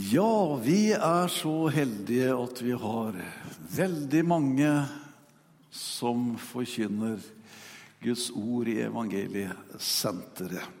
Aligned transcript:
Ja, 0.00 0.56
vi 0.56 0.92
er 0.92 1.28
så 1.28 1.68
heldige 1.68 2.30
at 2.32 2.60
vi 2.62 2.72
har 2.72 3.16
veldig 3.74 4.20
mange 4.24 4.68
som 5.74 6.38
forkynner 6.40 7.18
Guds 8.00 8.30
ord 8.32 8.70
i 8.70 8.78
evangeliesenteret. 8.80 10.78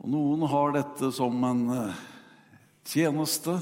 Og 0.00 0.08
noen 0.14 0.46
har 0.48 0.72
dette 0.78 1.10
som 1.12 1.44
en 1.44 1.60
eh, 1.74 1.98
tjeneste, 2.88 3.58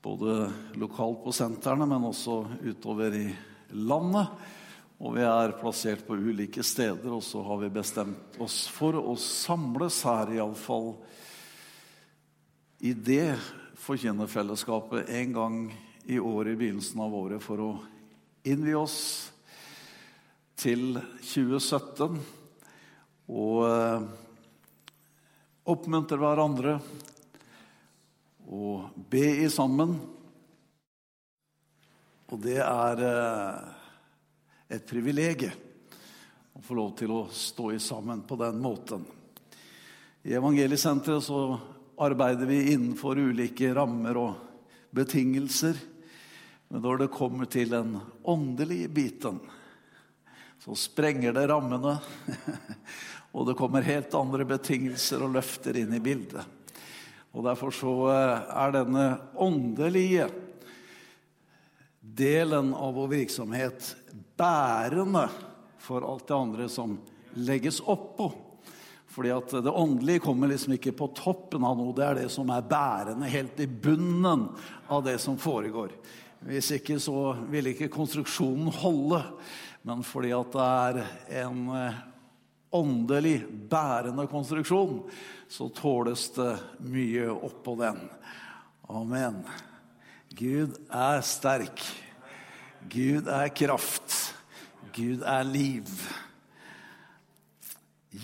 både 0.00 0.46
lokalt 0.80 1.20
på 1.26 1.34
sentrene, 1.36 1.84
men 1.90 2.08
også 2.08 2.38
utover 2.64 3.18
i 3.18 3.26
landet. 3.76 4.32
Og 5.04 5.18
vi 5.18 5.26
er 5.28 5.58
plassert 5.60 6.06
på 6.08 6.16
ulike 6.16 6.64
steder, 6.64 7.12
og 7.12 7.20
så 7.28 7.44
har 7.44 7.60
vi 7.66 7.74
bestemt 7.76 8.40
oss 8.40 8.62
for 8.72 8.96
å 8.96 9.18
samles 9.20 10.00
her, 10.08 10.32
iallfall 10.38 10.94
i 12.84 12.92
det 12.92 13.38
forkynnerfellesskapet 13.80 15.08
en 15.08 15.32
gang 15.32 15.54
i 16.04 16.18
året 16.18 16.52
i 16.52 16.56
begynnelsen 16.56 17.00
av 17.00 17.14
året 17.16 17.40
for 17.40 17.62
å 17.64 17.70
innvie 18.44 18.76
oss 18.76 18.98
til 20.60 20.98
2017 21.24 22.18
og 23.32 23.62
eh, 23.64 24.04
oppmuntre 25.72 26.20
hverandre 26.20 26.76
og 28.52 28.92
be 29.08 29.24
i 29.46 29.48
sammen. 29.48 29.96
Og 32.28 32.36
det 32.44 32.60
er 32.68 33.04
eh, 33.08 33.60
et 34.76 34.84
privilegium 34.84 35.56
å 36.52 36.60
få 36.60 36.76
lov 36.76 36.92
til 37.00 37.16
å 37.16 37.24
stå 37.32 37.72
i 37.72 37.80
sammen 37.80 38.28
på 38.28 38.36
den 38.44 38.60
måten. 38.60 39.08
I 40.20 40.36
Evangeliesenteret 40.36 41.24
så 41.24 41.46
arbeider 41.98 42.46
vi 42.46 42.72
innenfor 42.72 43.18
ulike 43.18 43.74
rammer 43.74 44.18
og 44.18 44.34
betingelser. 44.94 45.78
Men 46.68 46.82
når 46.82 47.04
det 47.04 47.12
kommer 47.14 47.50
til 47.50 47.70
den 47.70 47.98
åndelige 48.22 48.88
biten, 48.88 49.40
så 50.64 50.74
sprenger 50.78 51.34
det 51.36 51.48
rammene. 51.50 51.98
Og 53.34 53.48
det 53.48 53.56
kommer 53.58 53.82
helt 53.82 54.14
andre 54.14 54.46
betingelser 54.46 55.24
og 55.26 55.34
løfter 55.34 55.76
inn 55.80 55.92
i 55.96 56.02
bildet. 56.02 56.44
Og 57.34 57.42
Derfor 57.42 57.74
så 57.74 57.94
eh, 58.14 58.44
er 58.62 58.74
denne 58.76 59.06
åndelige 59.42 60.28
delen 61.98 62.70
av 62.78 62.94
vår 62.94 63.10
virksomhet 63.10 63.90
bærende 64.38 65.26
for 65.82 66.06
alt 66.06 66.28
det 66.28 66.36
andre 66.36 66.68
som 66.70 66.94
legges 67.34 67.80
oppå. 67.80 68.30
Fordi 69.14 69.30
at 69.30 69.52
det 69.62 69.70
åndelige 69.70 70.24
kommer 70.24 70.50
liksom 70.50 70.74
ikke 70.74 70.94
på 70.98 71.06
toppen 71.14 71.62
av 71.66 71.76
noe. 71.78 71.94
Det 71.94 72.02
er 72.06 72.16
det 72.24 72.30
som 72.34 72.48
er 72.50 72.66
bærende 72.66 73.28
helt 73.30 73.60
i 73.62 73.68
bunnen 73.68 74.48
av 74.90 75.04
det 75.06 75.20
som 75.22 75.38
foregår. 75.38 75.94
Hvis 76.44 76.72
ikke 76.76 76.98
så 77.00 77.36
vil 77.52 77.70
ikke 77.70 77.92
konstruksjonen 77.94 78.72
holde. 78.82 79.22
Men 79.86 80.02
fordi 80.06 80.32
at 80.34 80.50
det 80.56 80.66
er 80.66 80.98
en 81.44 81.62
eh, 81.78 82.02
åndelig 82.74 83.36
bærende 83.70 84.26
konstruksjon, 84.26 85.04
så 85.48 85.70
tåles 85.76 86.26
det 86.34 86.50
mye 86.90 87.30
oppå 87.30 87.76
den. 87.78 88.02
Amen. 88.90 89.44
Gud 90.34 90.74
er 90.90 91.22
sterk. 91.22 91.84
Gud 92.90 93.30
er 93.30 93.52
kraft. 93.54 94.34
Gud 94.96 95.22
er 95.22 95.46
liv. 95.46 95.86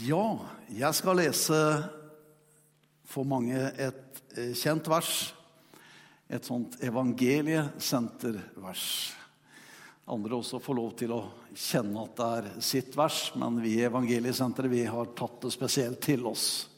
Ja, 0.03 0.39
jeg 0.71 0.95
skal 0.95 1.19
lese 1.19 1.57
for 3.11 3.27
mange 3.27 3.59
et 3.75 4.23
eh, 4.39 4.55
kjent 4.55 4.87
vers. 4.91 5.35
Et 6.31 6.45
sånt 6.47 6.77
evangeliesentervers. 6.87 8.85
Andre 10.11 10.35
også 10.39 10.61
får 10.63 10.75
lov 10.79 10.93
til 10.99 11.13
å 11.15 11.31
kjenne 11.55 12.03
at 12.05 12.17
det 12.19 12.29
er 12.37 12.45
sitt 12.63 12.97
vers, 12.99 13.33
men 13.39 13.63
vi 13.63 13.71
i 13.79 13.85
Evangeliesenteret 13.87 14.71
vi 14.71 14.85
har 14.87 15.07
tatt 15.19 15.43
det 15.43 15.51
spesielt 15.55 16.01
til 16.03 16.27
oss. 16.31 16.69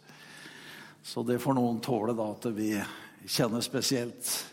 Så 1.03 1.23
det 1.27 1.43
får 1.43 1.55
noen 1.59 1.81
tåle, 1.85 2.15
da, 2.17 2.31
at 2.33 2.47
vi 2.57 2.85
kjenner 3.29 3.61
spesielt 3.65 4.47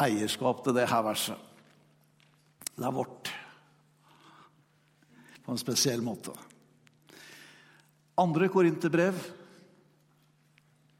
eierskap 0.00 0.64
til 0.64 0.74
det 0.74 0.90
her 0.90 1.02
verset. 1.06 1.38
Det 2.74 2.86
er 2.86 2.98
vårt 2.98 3.30
på 5.44 5.52
en 5.52 5.60
spesiell 5.60 6.02
måte. 6.02 6.49
Andre 8.18 8.48
Korinterbrev, 8.50 9.14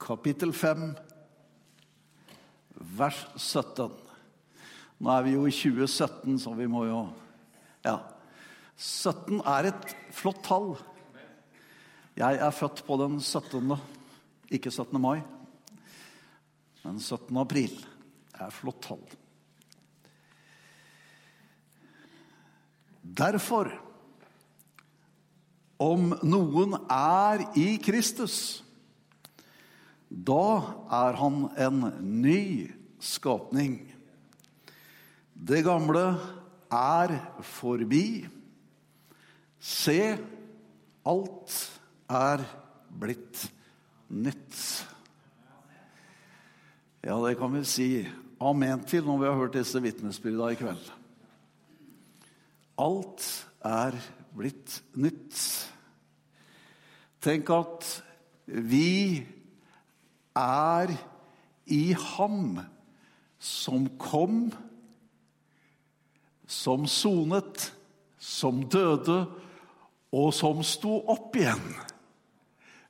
kapittel 0.00 0.53
5, 0.54 0.93
vers 2.97 3.19
17. 3.37 3.91
Nå 5.00 5.10
er 5.12 5.26
vi 5.26 5.34
jo 5.34 5.43
i 5.48 5.54
2017, 5.54 6.38
så 6.38 6.54
vi 6.54 6.69
må 6.71 6.84
jo 6.87 7.09
Ja. 7.84 7.98
17 8.76 9.41
er 9.44 9.66
et 9.69 9.97
flott 10.12 10.43
tall. 10.44 10.78
Jeg 12.16 12.37
er 12.37 12.50
født 12.50 12.84
på 12.87 12.97
den 12.97 13.21
17., 13.21 13.77
ikke 14.50 14.71
17. 14.71 15.00
mai, 15.00 15.22
men 16.84 16.98
17. 16.98 17.37
april. 17.37 17.71
Det 18.32 18.41
er 18.41 18.47
et 18.47 18.53
flott 18.53 18.81
tall. 18.82 19.04
Derfor 23.04 23.89
om 25.80 26.12
noen 26.22 26.76
er 26.92 27.46
i 27.56 27.78
Kristus, 27.80 28.60
da 30.10 30.74
er 30.91 31.16
han 31.20 31.46
en 31.56 31.80
ny 32.20 32.68
skapning. 33.00 33.78
Det 35.32 35.62
gamle 35.64 36.04
er 36.70 37.14
forbi. 37.54 38.26
Se, 39.60 40.00
alt 41.06 41.56
er 42.10 42.44
blitt 43.00 43.47
nytt. 44.10 44.58
Ja, 47.00 47.16
det 47.24 47.38
kan 47.41 47.54
vi 47.54 47.64
si 47.64 47.91
amen 48.41 48.82
til 48.84 49.06
når 49.06 49.22
vi 49.22 49.28
har 49.30 49.38
hørt 49.38 49.56
disse 49.56 49.80
vitnesbyrdene 49.80 50.52
i 50.52 50.58
kveld. 50.60 50.91
Alt 52.80 53.24
er 53.64 53.97
blitt 54.36 54.80
nytt. 54.98 55.69
Tenk 57.20 57.50
at 57.53 57.86
vi 58.47 59.20
er 60.36 60.92
i 61.70 61.82
ham 61.92 62.56
som 63.41 63.86
kom, 64.00 64.48
som 66.48 66.86
sonet, 66.88 67.70
som 68.20 68.64
døde, 68.72 69.22
og 70.10 70.32
som 70.34 70.64
sto 70.66 70.97
opp 71.12 71.36
igjen. 71.38 71.62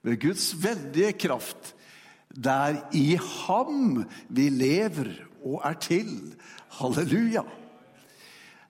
Ved 0.07 0.17
Guds 0.23 0.55
veldige 0.63 1.13
kraft. 1.27 1.75
Det 2.31 2.55
er 2.55 2.79
i 2.97 3.19
ham 3.19 4.05
vi 4.31 4.49
lever 4.55 5.11
og 5.43 5.61
er 5.67 5.77
til. 5.83 6.15
Halleluja. 6.79 7.43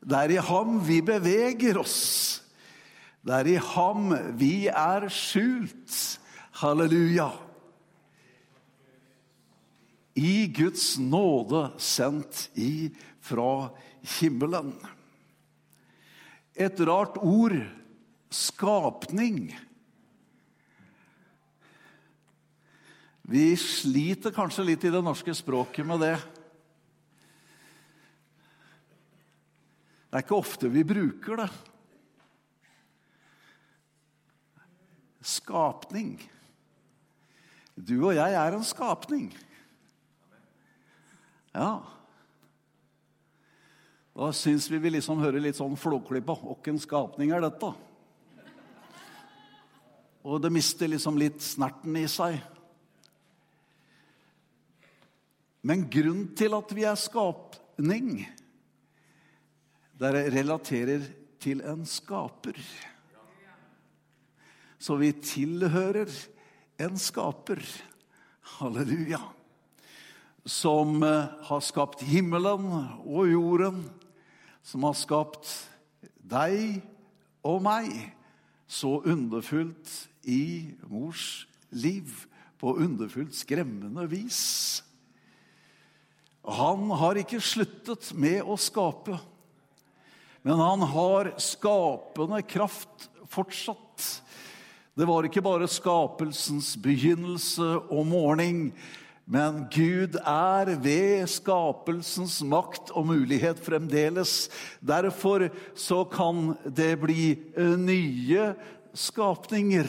Det 0.00 0.16
er 0.16 0.34
i 0.34 0.42
ham 0.42 0.80
vi 0.88 1.02
beveger 1.04 1.78
oss. 1.84 2.00
Det 3.20 3.36
er 3.36 3.48
i 3.52 3.58
ham 3.60 4.14
vi 4.40 4.54
er 4.72 5.08
skjult. 5.12 5.96
Halleluja. 6.60 7.30
I 10.16 10.48
Guds 10.52 10.98
nåde 11.00 11.70
sendt 11.80 12.48
ifra 12.58 13.70
himmelen. 14.18 14.74
Et 16.56 16.80
rart 16.84 17.16
ord 17.20 17.56
skapning. 18.32 19.52
Vi 23.30 23.46
sliter 23.56 24.34
kanskje 24.34 24.66
litt 24.72 24.84
i 24.84 24.92
det 24.92 25.04
norske 25.06 25.32
språket 25.38 25.86
med 25.86 26.02
det. 26.02 26.16
Det 30.10 30.18
er 30.18 30.24
ikke 30.24 30.40
ofte 30.40 30.72
vi 30.72 30.82
bruker 30.82 31.44
det. 31.44 31.50
Skapning. 35.50 36.14
Du 37.74 37.96
og 38.04 38.14
jeg 38.14 38.34
er 38.38 38.54
en 38.54 38.66
skapning. 38.66 39.30
Ja. 41.54 41.80
Da 44.14 44.30
syns 44.36 44.68
vi 44.70 44.78
vi 44.78 44.92
liksom 44.94 45.22
hører 45.22 45.42
litt 45.42 45.58
sånn 45.58 45.78
flåklypa. 45.80 46.36
Åkken 46.54 46.78
skapning 46.82 47.32
er 47.34 47.42
dette? 47.42 47.72
Og 50.20 50.42
det 50.44 50.52
mister 50.52 50.90
liksom 50.90 51.18
litt 51.18 51.40
snerten 51.42 51.96
i 51.96 52.06
seg. 52.10 52.36
Men 55.66 55.88
grunnen 55.92 56.30
til 56.36 56.54
at 56.56 56.70
vi 56.76 56.86
er 56.88 57.00
skapning, 57.00 58.22
det 60.00 60.12
relaterer 60.32 61.04
til 61.40 61.60
en 61.66 61.82
skaper. 61.88 62.56
Så 64.80 64.96
vi 64.96 65.12
tilhører 65.12 66.08
en 66.80 66.96
skaper. 66.98 67.60
Halleluja. 68.58 69.20
som 70.44 71.02
eh, 71.02 71.28
har 71.46 71.60
skapt 71.60 72.00
himmelen 72.08 72.64
og 73.04 73.28
jorden, 73.28 73.82
som 74.64 74.86
har 74.88 74.96
skapt 74.96 75.50
deg 76.16 76.80
og 77.44 77.60
meg 77.62 77.90
så 78.70 78.96
underfullt 79.04 79.92
i 80.24 80.72
mors 80.88 81.44
liv, 81.70 82.26
på 82.60 82.74
underfullt 82.76 83.32
skremmende 83.32 84.02
vis. 84.10 84.82
Han 86.44 86.90
har 87.00 87.16
ikke 87.16 87.40
sluttet 87.40 88.10
med 88.12 88.44
å 88.44 88.58
skape, 88.60 89.16
men 90.44 90.60
han 90.60 90.84
har 90.92 91.32
skapende 91.40 92.42
kraft 92.44 93.08
fortsatt. 93.32 94.10
Det 94.98 95.06
var 95.06 95.22
ikke 95.22 95.42
bare 95.44 95.68
skapelsens 95.70 96.72
begynnelse 96.82 97.66
og 97.94 98.08
morgen, 98.10 98.72
men 99.30 99.60
Gud 99.70 100.16
er 100.18 100.72
ved 100.82 101.28
skapelsens 101.30 102.40
makt 102.42 102.90
og 102.98 103.06
mulighet 103.12 103.60
fremdeles. 103.62 104.48
Derfor 104.82 105.46
så 105.78 106.02
kan 106.10 106.56
det 106.66 106.96
bli 107.04 107.36
eh, 107.54 107.76
nye 107.78 108.48
skapninger. 108.90 109.86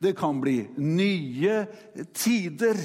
Det 0.00 0.14
kan 0.16 0.40
bli 0.40 0.62
nye 0.80 1.66
tider. 2.16 2.80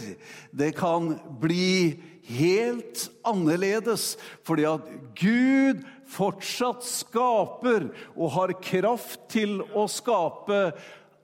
Det 0.51 0.73
kan 0.75 1.13
bli 1.39 1.95
helt 2.27 3.07
annerledes, 3.23 4.17
fordi 4.43 4.67
at 4.67 4.91
Gud 5.15 5.87
fortsatt 6.11 6.83
skaper 6.83 7.87
og 8.17 8.35
har 8.35 8.57
kraft 8.59 9.23
til 9.31 9.61
å 9.71 9.87
skape 9.87 10.59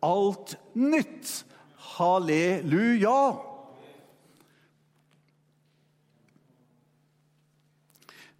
alt 0.01 0.57
nytt. 0.73 1.45
Halleluja! 1.97 3.21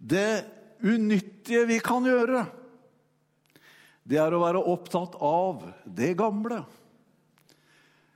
Det 0.02 0.44
unyttige 0.82 1.66
vi 1.68 1.78
kan 1.78 2.02
gjøre, 2.06 2.42
det 4.02 4.18
er 4.18 4.34
å 4.34 4.40
være 4.42 4.62
opptatt 4.72 5.14
av 5.22 5.62
det 5.86 6.10
gamle. 6.18 6.64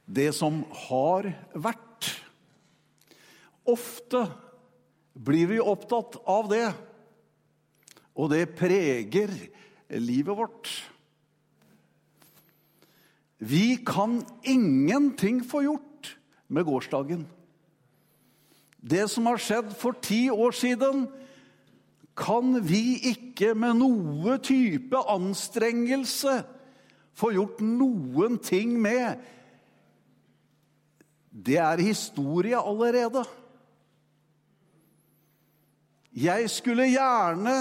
Det 0.02 0.32
som 0.34 0.64
har 0.88 1.28
vært. 1.54 2.10
Ofte 3.70 4.24
blir 5.14 5.46
vi 5.50 5.62
opptatt 5.62 6.18
av 6.26 6.50
det, 6.50 6.66
og 8.18 8.30
det 8.34 8.44
preger 8.58 9.30
livet 9.94 10.38
vårt. 10.38 10.70
Vi 13.38 13.76
kan 13.86 14.24
ingenting 14.42 15.44
få 15.44 15.62
gjort 15.62 16.16
med 16.48 16.64
gårsdagen. 16.64 17.26
Det 18.76 19.08
som 19.10 19.26
har 19.26 19.40
skjedd 19.42 19.72
for 19.76 19.96
ti 20.00 20.26
år 20.30 20.54
siden, 20.56 21.06
kan 22.16 22.60
vi 22.64 22.96
ikke 23.12 23.52
med 23.58 23.76
noe 23.82 24.38
type 24.40 25.00
anstrengelse 25.12 26.38
få 27.16 27.32
gjort 27.34 27.60
noen 27.60 28.38
ting 28.40 28.76
med. 28.80 29.20
Det 31.28 31.58
er 31.60 31.82
historie 31.84 32.56
allerede. 32.56 33.24
Jeg 36.16 36.48
skulle 36.48 36.88
gjerne 36.88 37.56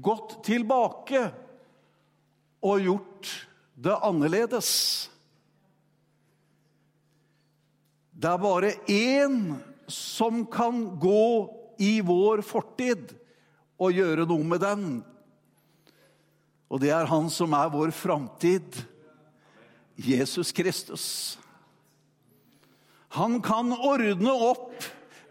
gått 0.00 0.38
tilbake 0.46 1.26
og 2.64 2.80
gjort 2.80 3.34
det 3.74 3.96
annerledes. 3.96 4.70
Det 8.14 8.30
er 8.30 8.40
bare 8.40 8.72
én 8.88 9.56
som 9.90 10.44
kan 10.46 10.86
gå 11.00 11.50
i 11.82 11.98
vår 12.00 12.44
fortid 12.46 13.10
og 13.82 13.96
gjøre 13.96 14.26
noe 14.30 14.46
med 14.46 14.62
den. 14.62 14.84
Og 16.70 16.80
det 16.82 16.92
er 16.94 17.10
han 17.10 17.28
som 17.30 17.54
er 17.58 17.72
vår 17.72 17.92
framtid, 17.94 18.78
Jesus 19.94 20.52
Kristus. 20.54 21.06
Han 23.14 23.38
kan 23.42 23.70
ordne 23.74 24.32
opp 24.32 24.72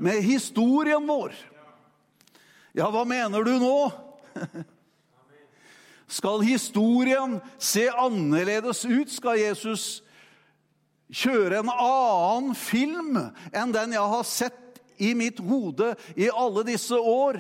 med 0.04 0.22
historien 0.24 1.04
vår. 1.07 1.34
Ja, 2.74 2.88
hva 2.92 3.04
mener 3.07 3.44
du 3.44 3.57
nå? 3.60 3.75
Skal 6.08 6.44
historien 6.46 7.40
se 7.58 7.88
annerledes 7.90 8.86
ut? 8.86 9.12
Skal 9.12 9.40
Jesus 9.42 10.04
kjøre 11.14 11.62
en 11.62 11.72
annen 11.72 12.54
film 12.58 13.18
enn 13.54 13.74
den 13.76 13.96
jeg 13.96 14.14
har 14.16 14.28
sett 14.28 14.82
i 15.02 15.14
mitt 15.18 15.42
hode 15.44 15.94
i 16.16 16.30
alle 16.30 16.66
disse 16.68 16.98
år? 16.98 17.40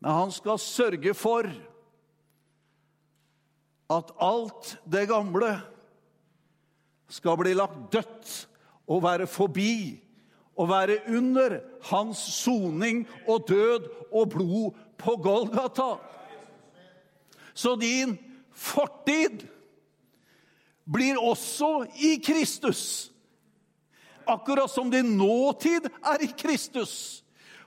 Men 0.00 0.16
han 0.16 0.32
skal 0.32 0.60
sørge 0.62 1.14
for 1.16 1.48
at 3.90 4.12
alt 4.22 4.76
det 4.88 5.08
gamle 5.10 5.56
skal 7.10 7.36
bli 7.40 7.56
lagt 7.58 7.90
dødt 7.92 8.30
og 8.90 9.02
være 9.04 9.26
forbi 9.30 9.98
og 10.60 10.68
være 10.70 11.00
under 11.10 11.58
hans 11.90 12.18
soning 12.18 13.02
og 13.28 13.48
død 13.48 13.88
og 14.12 14.30
blod 14.30 14.78
på 15.00 15.16
Golgata. 15.22 15.96
Så 17.60 17.74
din 17.76 18.16
fortid 18.56 19.42
blir 20.88 21.18
også 21.20 21.84
i 22.00 22.16
Kristus. 22.24 23.10
Akkurat 24.24 24.70
som 24.70 24.90
din 24.90 25.16
nåtid 25.18 25.90
er 26.00 26.24
i 26.24 26.30
Kristus 26.38 26.94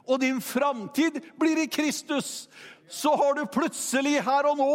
og 0.03 0.19
din 0.19 0.41
framtid 0.41 1.21
blir 1.39 1.61
i 1.63 1.69
Kristus, 1.71 2.49
så 2.89 3.13
har 3.15 3.37
du 3.37 3.45
plutselig 3.47 4.17
her 4.25 4.49
og 4.49 4.57
nå 4.59 4.73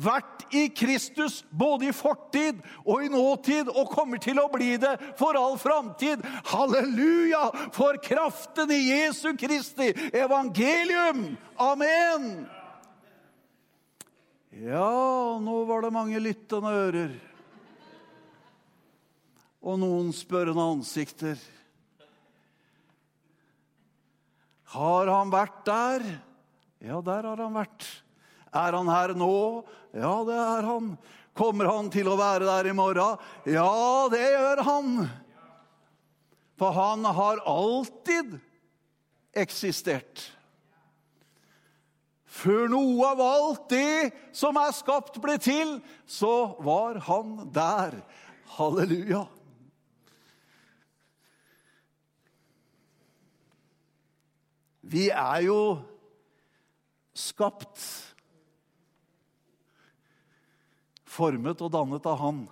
vært 0.00 0.46
i 0.54 0.64
Kristus 0.74 1.42
både 1.50 1.90
i 1.90 1.94
fortid 1.94 2.62
og 2.86 3.04
i 3.04 3.12
nåtid 3.12 3.68
og 3.74 3.92
kommer 3.92 4.22
til 4.22 4.40
å 4.40 4.48
bli 4.52 4.74
det 4.80 4.94
for 5.18 5.36
all 5.38 5.58
framtid. 5.60 6.24
Halleluja 6.48 7.44
for 7.76 8.00
kraften 8.02 8.72
i 8.74 8.82
Jesu 8.88 9.34
Kristi 9.38 9.92
evangelium! 10.14 11.34
Amen! 11.60 12.46
Ja, 14.62 15.38
nå 15.42 15.64
var 15.64 15.82
det 15.82 15.90
mange 15.90 16.20
lyttende 16.22 16.70
ører. 16.70 17.14
Og 19.64 19.80
noen 19.82 20.12
spørrende 20.14 20.62
ansikter. 20.76 21.40
Har 24.74 25.10
han 25.10 25.32
vært 25.32 25.58
der? 25.66 26.06
Ja, 26.84 27.00
der 27.02 27.26
har 27.26 27.42
han 27.42 27.56
vært. 27.56 27.88
Er 28.54 28.78
han 28.78 28.92
her 28.92 29.16
nå? 29.18 29.34
Ja, 29.90 30.14
det 30.28 30.38
er 30.38 30.70
han. 30.70 30.94
Kommer 31.34 31.72
han 31.72 31.90
til 31.90 32.12
å 32.12 32.18
være 32.20 32.46
der 32.46 32.70
i 32.70 32.76
morgen? 32.78 33.18
Ja, 33.50 34.06
det 34.12 34.22
gjør 34.22 34.62
han. 34.68 34.94
For 36.60 36.78
han 36.78 37.10
har 37.16 37.42
alltid 37.50 38.36
eksistert. 39.34 40.28
Før 42.34 42.66
noe 42.72 43.12
av 43.12 43.20
alt 43.22 43.68
det 43.70 44.10
som 44.34 44.56
er 44.58 44.74
skapt, 44.74 45.20
ble 45.22 45.36
til, 45.38 45.76
så 46.06 46.56
var 46.66 46.98
han 47.06 47.36
der. 47.54 48.00
Halleluja. 48.56 49.22
Vi 54.84 55.06
er 55.08 55.44
jo 55.46 55.60
skapt, 57.14 57.80
formet 61.08 61.62
og 61.62 61.70
dannet 61.72 62.06
av 62.10 62.18
Han. 62.20 62.42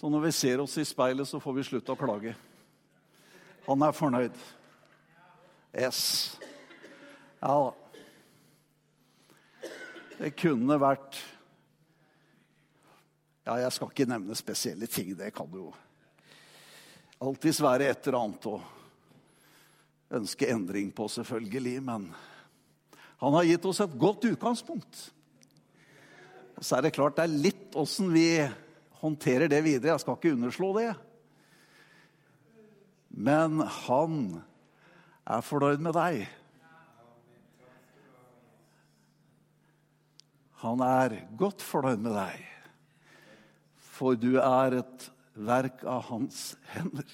Så 0.00 0.08
når 0.08 0.24
vi 0.24 0.32
ser 0.32 0.62
oss 0.64 0.78
i 0.80 0.86
speilet, 0.88 1.28
så 1.28 1.38
får 1.44 1.58
vi 1.58 1.66
slutte 1.68 1.92
å 1.92 2.00
klage. 2.00 2.32
Han 3.68 3.84
er 3.84 3.92
fornøyd. 3.92 4.40
Yes. 5.76 6.00
Ja 7.44 7.52
da. 7.68 7.79
Det 10.20 10.34
kunne 10.36 10.76
vært 10.76 11.16
Ja, 13.46 13.54
jeg 13.56 13.72
skal 13.72 13.88
ikke 13.88 14.04
nevne 14.10 14.36
spesielle 14.36 14.84
ting. 14.90 15.14
Det 15.16 15.30
kan 15.32 15.48
jo 15.56 15.70
alltids 17.24 17.62
være 17.64 17.88
et 17.88 18.04
eller 18.04 18.18
annet. 18.18 18.48
Og 18.50 20.18
ønske 20.20 20.50
endring 20.52 20.90
på, 20.92 21.06
selvfølgelig. 21.08 21.80
Men 21.86 22.04
han 23.22 23.36
har 23.38 23.48
gitt 23.48 23.64
oss 23.70 23.80
et 23.80 23.96
godt 23.98 24.26
utgangspunkt. 24.28 25.00
Og 26.58 26.68
så 26.68 26.76
er 26.76 26.84
det 26.84 26.94
klart 26.98 27.16
det 27.16 27.24
er 27.24 27.40
litt 27.48 27.78
åssen 27.80 28.12
vi 28.12 28.26
håndterer 29.00 29.48
det 29.48 29.62
videre. 29.64 29.94
Jeg 29.94 30.04
skal 30.04 30.18
ikke 30.20 30.34
underslå 30.36 30.74
det. 30.76 30.90
Men 33.08 33.64
han 33.86 34.20
er 35.24 35.48
fornøyd 35.48 35.80
med 35.88 35.96
deg. 35.96 36.28
Han 40.60 40.82
er 40.84 41.16
godt 41.40 41.62
fornøyd 41.64 42.02
med 42.04 42.12
deg, 42.18 42.40
for 43.96 44.18
du 44.18 44.34
er 44.36 44.80
et 44.82 45.06
verk 45.40 45.84
av 45.88 46.04
hans 46.10 46.50
hender. 46.74 47.06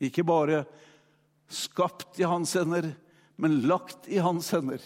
Ikke 0.00 0.24
bare 0.24 0.62
skapt 1.50 2.16
i 2.22 2.24
hans 2.24 2.54
hender, 2.56 2.88
men 3.36 3.60
lagt 3.68 4.08
i 4.08 4.20
hans 4.22 4.48
hender. 4.54 4.80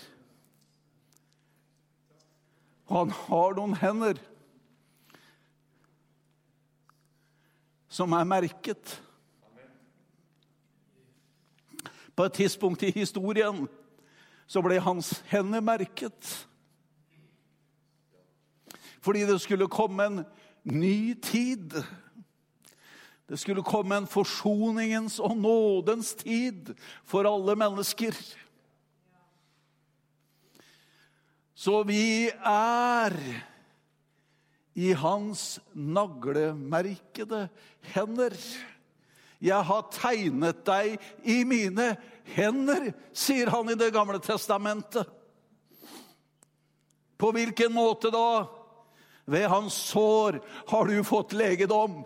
Han 2.90 3.14
har 3.14 3.54
noen 3.54 3.76
hender 3.78 4.18
som 7.94 8.12
er 8.18 8.26
merket. 8.26 8.98
På 12.14 12.26
et 12.26 12.36
tidspunkt 12.42 12.82
i 12.82 12.90
historien 12.94 13.64
så 14.54 14.62
ble 14.62 14.78
hans 14.78 15.16
hender 15.32 15.62
merket. 15.64 16.28
Fordi 19.02 19.24
det 19.26 19.40
skulle 19.42 19.66
komme 19.66 20.06
en 20.06 20.20
ny 20.62 21.14
tid. 21.18 21.74
Det 23.26 23.38
skulle 23.40 23.64
komme 23.66 23.98
en 23.98 24.06
forsoningens 24.06 25.18
og 25.18 25.34
nådens 25.40 26.12
tid 26.22 26.70
for 27.02 27.26
alle 27.26 27.56
mennesker. 27.58 28.14
Så 31.54 31.82
vi 31.88 32.30
er 32.30 33.18
i 34.74 34.92
hans 34.92 35.58
naglemerkede 35.74 37.48
hender. 37.94 38.38
Jeg 39.44 39.60
har 39.68 39.88
tegnet 39.92 40.62
deg 40.64 40.94
i 41.28 41.42
mine 41.44 41.90
hender, 42.32 42.88
sier 43.12 43.50
han 43.52 43.68
i 43.68 43.76
Det 43.76 43.90
gamle 43.92 44.20
testamentet. 44.24 45.04
På 47.20 47.30
hvilken 47.34 47.72
måte 47.72 48.10
da? 48.12 48.46
Ved 49.24 49.46
hans 49.48 49.76
sår 49.90 50.40
har 50.68 50.88
du 50.88 50.96
fått 51.04 51.32
legedom. 51.36 52.02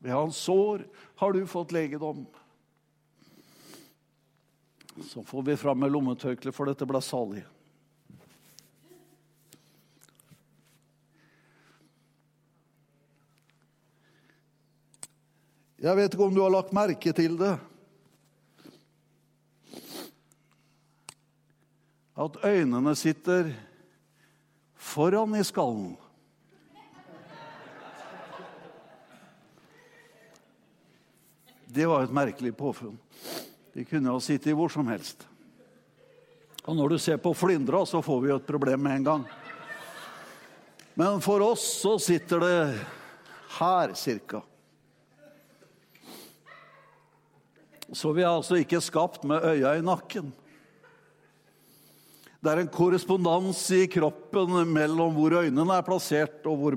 Ved 0.00 0.12
hans 0.12 0.36
sår 0.36 0.86
har 1.20 1.32
du 1.32 1.42
fått 1.46 1.72
legedom. 1.72 2.26
Så 5.04 5.24
får 5.24 5.42
vi 5.42 5.56
fram 5.56 5.80
med 5.80 5.92
lommetørkleet, 5.92 6.56
for 6.56 6.68
dette 6.68 6.88
ble 6.88 7.00
salig. 7.04 7.44
Jeg 15.80 15.96
vet 15.96 16.12
ikke 16.12 16.26
om 16.26 16.34
du 16.36 16.42
har 16.44 16.52
lagt 16.52 16.74
merke 16.76 17.12
til 17.16 17.38
det. 17.40 17.54
At 22.20 22.36
øynene 22.44 22.92
sitter 22.98 23.48
foran 24.76 25.38
i 25.40 25.44
skallen. 25.46 25.94
Det 31.70 31.86
var 31.88 32.04
et 32.04 32.12
merkelig 32.12 32.52
påfunn. 32.58 32.98
De 33.72 33.86
kunne 33.88 34.12
ha 34.12 34.20
sittet 34.20 34.52
hvor 34.58 34.68
som 34.68 34.88
helst. 34.90 35.24
Og 36.66 36.76
når 36.76 36.92
du 36.92 36.98
ser 37.00 37.16
på 37.22 37.32
flyndra, 37.32 37.86
så 37.88 38.02
får 38.04 38.20
vi 38.20 38.32
jo 38.34 38.36
et 38.36 38.46
problem 38.52 38.84
med 38.84 38.98
en 38.98 39.08
gang. 39.08 39.26
Men 40.98 41.24
for 41.24 41.40
oss 41.40 41.64
så 41.80 41.96
sitter 42.02 42.44
det 42.44 42.60
her 43.56 43.96
cirka. 43.96 44.42
Så 47.92 48.12
vi 48.14 48.22
er 48.22 48.30
altså 48.30 48.60
ikke 48.60 48.78
skapt 48.84 49.24
med 49.26 49.42
øya 49.42 49.74
i 49.78 49.82
nakken. 49.82 50.30
Det 52.40 52.52
er 52.52 52.62
en 52.62 52.70
korrespondans 52.72 53.58
i 53.76 53.82
kroppen 53.90 54.62
mellom 54.70 55.16
hvor 55.16 55.34
øynene 55.42 55.74
er 55.76 55.84
plassert, 55.84 56.38
og 56.48 56.60
hvor 56.60 56.76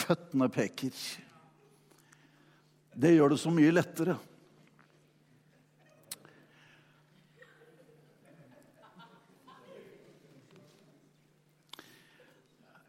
føttene 0.00 0.48
peker. 0.50 0.96
Det 2.96 3.12
gjør 3.12 3.34
det 3.34 3.38
så 3.38 3.52
mye 3.52 3.74
lettere. 3.74 4.16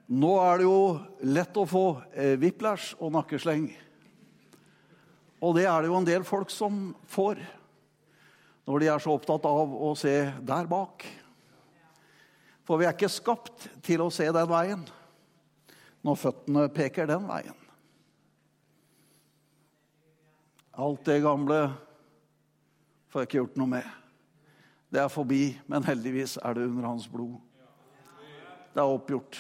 Nå 0.08 0.32
er 0.40 0.62
det 0.62 0.66
jo 0.70 0.80
lett 1.28 1.60
å 1.60 1.68
få 1.68 1.84
eh, 2.16 2.38
whiplash 2.40 2.96
og 3.04 3.12
nakkesleng. 3.12 3.68
Og 5.44 5.54
det 5.60 5.68
er 5.68 5.84
det 5.84 5.92
jo 5.92 5.98
en 6.00 6.08
del 6.08 6.24
folk 6.26 6.50
som 6.50 6.96
får 7.12 7.44
når 8.68 8.84
de 8.84 8.90
er 8.92 9.04
så 9.04 9.16
opptatt 9.16 9.48
av 9.48 9.72
å 9.72 9.94
se 9.98 10.14
der 10.46 10.68
bak. 10.70 11.06
For 12.68 12.80
vi 12.80 12.88
er 12.88 12.96
ikke 12.96 13.12
skapt 13.12 13.70
til 13.86 14.04
å 14.04 14.12
se 14.12 14.28
den 14.28 14.50
veien 14.52 14.84
når 16.04 16.20
føttene 16.20 16.68
peker 16.76 17.08
den 17.10 17.26
veien. 17.30 17.56
Alt 20.78 21.08
det 21.08 21.22
gamle 21.24 21.62
får 23.10 23.24
jeg 23.24 23.32
ikke 23.32 23.40
gjort 23.40 23.62
noe 23.64 23.74
med. 23.80 23.94
Det 24.94 25.02
er 25.02 25.12
forbi, 25.12 25.44
men 25.68 25.88
heldigvis 25.88 26.38
er 26.44 26.60
det 26.60 26.68
under 26.68 26.92
hans 26.92 27.08
blod. 27.12 27.40
Det 28.76 28.84
er 28.84 28.98
oppgjort 29.00 29.40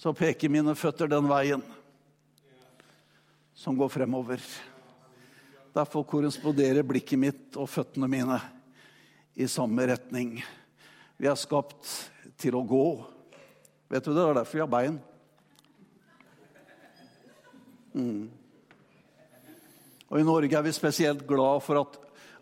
så 0.00 0.14
peker 0.16 0.48
mine 0.48 0.72
føtter 0.72 1.10
den 1.12 1.26
veien 1.28 1.60
som 3.52 3.76
går 3.76 3.90
fremover. 3.92 4.40
Derfor 5.74 6.02
korresponderer 6.08 6.82
blikket 6.86 7.20
mitt 7.20 7.58
og 7.60 7.68
føttene 7.70 8.08
mine 8.10 8.40
i 9.38 9.46
samme 9.48 9.86
retning. 9.86 10.40
Vi 11.20 11.28
er 11.30 11.38
skapt 11.38 11.86
til 12.40 12.56
å 12.58 12.64
gå. 12.66 12.86
Vet 13.90 14.04
du 14.06 14.12
det? 14.14 14.24
Er 14.24 14.38
derfor 14.40 14.58
vi 14.58 14.64
har 14.64 14.72
bein. 14.72 14.98
Mm. 17.94 18.28
Og 20.10 20.18
I 20.18 20.26
Norge 20.26 20.58
er 20.58 20.66
vi 20.66 20.74
spesielt 20.74 21.22
glad 21.26 21.62
for 21.62 21.84
at 21.84 21.98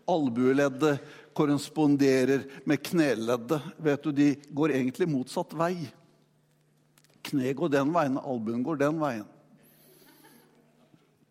albueleddet 0.09 0.97
korresponderer 1.37 2.47
med 2.65 2.81
kneleddet. 2.85 3.61
Vet 3.77 4.03
du, 4.03 4.11
De 4.11 4.29
går 4.49 4.73
egentlig 4.73 5.09
motsatt 5.09 5.53
vei. 5.53 5.75
Kne 7.29 7.53
går 7.53 7.75
den 7.77 7.93
veien, 7.93 8.17
albuen 8.17 8.63
går 8.65 8.81
den 8.81 8.97
veien. 9.01 9.27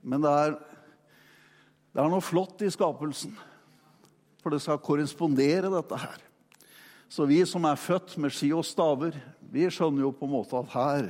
Men 0.02 0.22
det 0.22 0.30
er, 0.30 0.54
det 1.98 2.04
er 2.04 2.12
noe 2.12 2.22
flott 2.22 2.60
i 2.62 2.68
skapelsen. 2.70 3.32
For 4.38 4.54
det 4.54 4.60
skal 4.62 4.78
korrespondere, 4.78 5.66
dette 5.66 5.96
her. 5.98 6.20
Så 7.10 7.24
vi 7.26 7.40
som 7.42 7.64
er 7.66 7.80
født 7.80 8.12
med 8.22 8.30
ski 8.30 8.52
og 8.54 8.62
staver, 8.62 9.16
vi 9.50 9.64
skjønner 9.66 10.04
jo 10.04 10.12
på 10.14 10.28
en 10.28 10.30
måte 10.30 10.60
at 10.60 10.70
her 10.76 11.08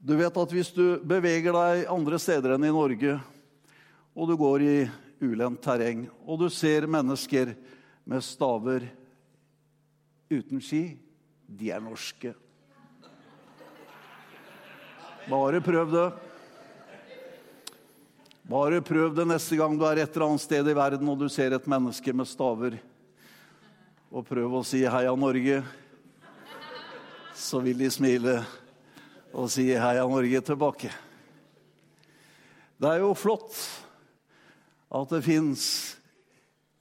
Du 0.00 0.14
vet 0.16 0.38
at 0.38 0.54
hvis 0.54 0.70
du 0.72 1.02
beveger 1.04 1.52
deg 1.52 1.90
andre 1.92 2.16
steder 2.22 2.54
enn 2.54 2.64
i 2.64 2.72
Norge, 2.72 3.18
og 4.16 4.30
du 4.30 4.36
går 4.40 4.64
i 4.64 4.76
ulendt 5.20 5.60
terreng, 5.66 6.06
og 6.24 6.40
du 6.40 6.46
ser 6.48 6.86
mennesker 6.88 7.52
med 8.08 8.24
staver 8.24 8.86
uten 10.30 10.62
ski 10.62 10.86
de 11.44 11.68
er 11.74 11.84
norske. 11.84 12.32
Bare 15.28 15.60
prøv 15.60 15.92
det. 15.92 16.06
Bare 18.46 18.78
prøv 18.78 19.10
det 19.10 19.24
neste 19.26 19.56
gang 19.58 19.72
du 19.74 19.82
er 19.88 19.98
et 19.98 20.12
eller 20.14 20.28
annet 20.28 20.44
sted 20.44 20.68
i 20.70 20.74
verden 20.78 21.08
og 21.10 21.18
du 21.18 21.26
ser 21.26 21.56
et 21.56 21.64
menneske 21.66 22.12
med 22.14 22.28
staver. 22.30 22.76
Og 24.14 24.22
prøv 24.28 24.54
å 24.54 24.62
si 24.62 24.84
'Heia 24.86 25.10
Norge'. 25.18 25.64
Så 27.34 27.58
vil 27.58 27.78
de 27.78 27.90
smile 27.90 28.46
og 29.34 29.50
si 29.50 29.74
'Heia 29.74 30.06
Norge' 30.06 30.44
tilbake. 30.46 30.92
Det 32.78 32.88
er 32.88 33.02
jo 33.02 33.14
flott 33.18 33.58
at 34.94 35.08
det 35.10 35.24
fins 35.24 35.96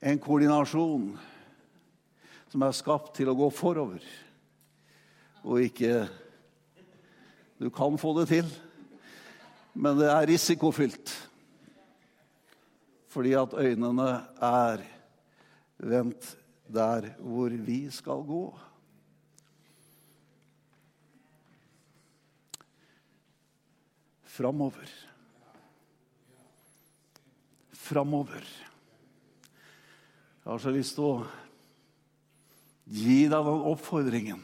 en 0.02 0.20
koordinasjon 0.20 1.18
som 2.52 2.62
er 2.62 2.72
skapt 2.72 3.16
til 3.16 3.30
å 3.30 3.36
gå 3.36 3.50
forover 3.50 4.06
og 5.44 5.62
ikke 5.62 6.10
Du 7.58 7.70
kan 7.70 7.98
få 7.98 8.20
det 8.20 8.28
til, 8.28 8.46
men 9.74 9.98
det 9.98 10.10
er 10.12 10.28
risikofylt. 10.28 11.32
Fordi 13.16 13.32
at 13.40 13.54
øynene 13.56 14.10
er 14.44 14.82
vendt 15.80 16.34
der 16.68 17.14
hvor 17.24 17.50
vi 17.50 17.86
skal 17.92 18.26
gå. 18.28 18.60
Framover. 24.36 24.92
Framover. 27.72 28.44
Jeg 30.44 30.52
har 30.52 30.60
så 30.60 30.76
lyst 30.76 31.00
til 31.00 31.08
å 31.08 31.16
gi 32.86 33.22
deg 33.32 33.48
den 33.48 33.66
oppfordringen 33.72 34.44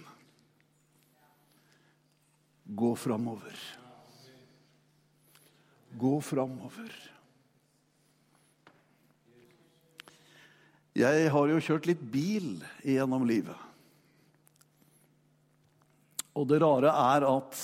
Gå 2.71 2.95
framover. 2.95 3.57
Gå 5.99 6.21
framover. 6.23 7.10
Jeg 10.97 11.29
har 11.31 11.47
jo 11.47 11.61
kjørt 11.63 11.87
litt 11.87 12.01
bil 12.11 12.57
gjennom 12.83 13.23
livet. 13.27 13.55
Og 16.35 16.47
det 16.47 16.59
rare 16.63 16.91
er 17.15 17.27
at 17.27 17.59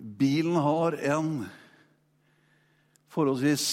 Bilen 0.00 0.56
har 0.56 0.96
en 1.12 1.42
forholdsvis 3.12 3.66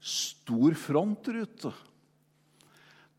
stor 0.00 0.76
frontrute. 0.76 1.72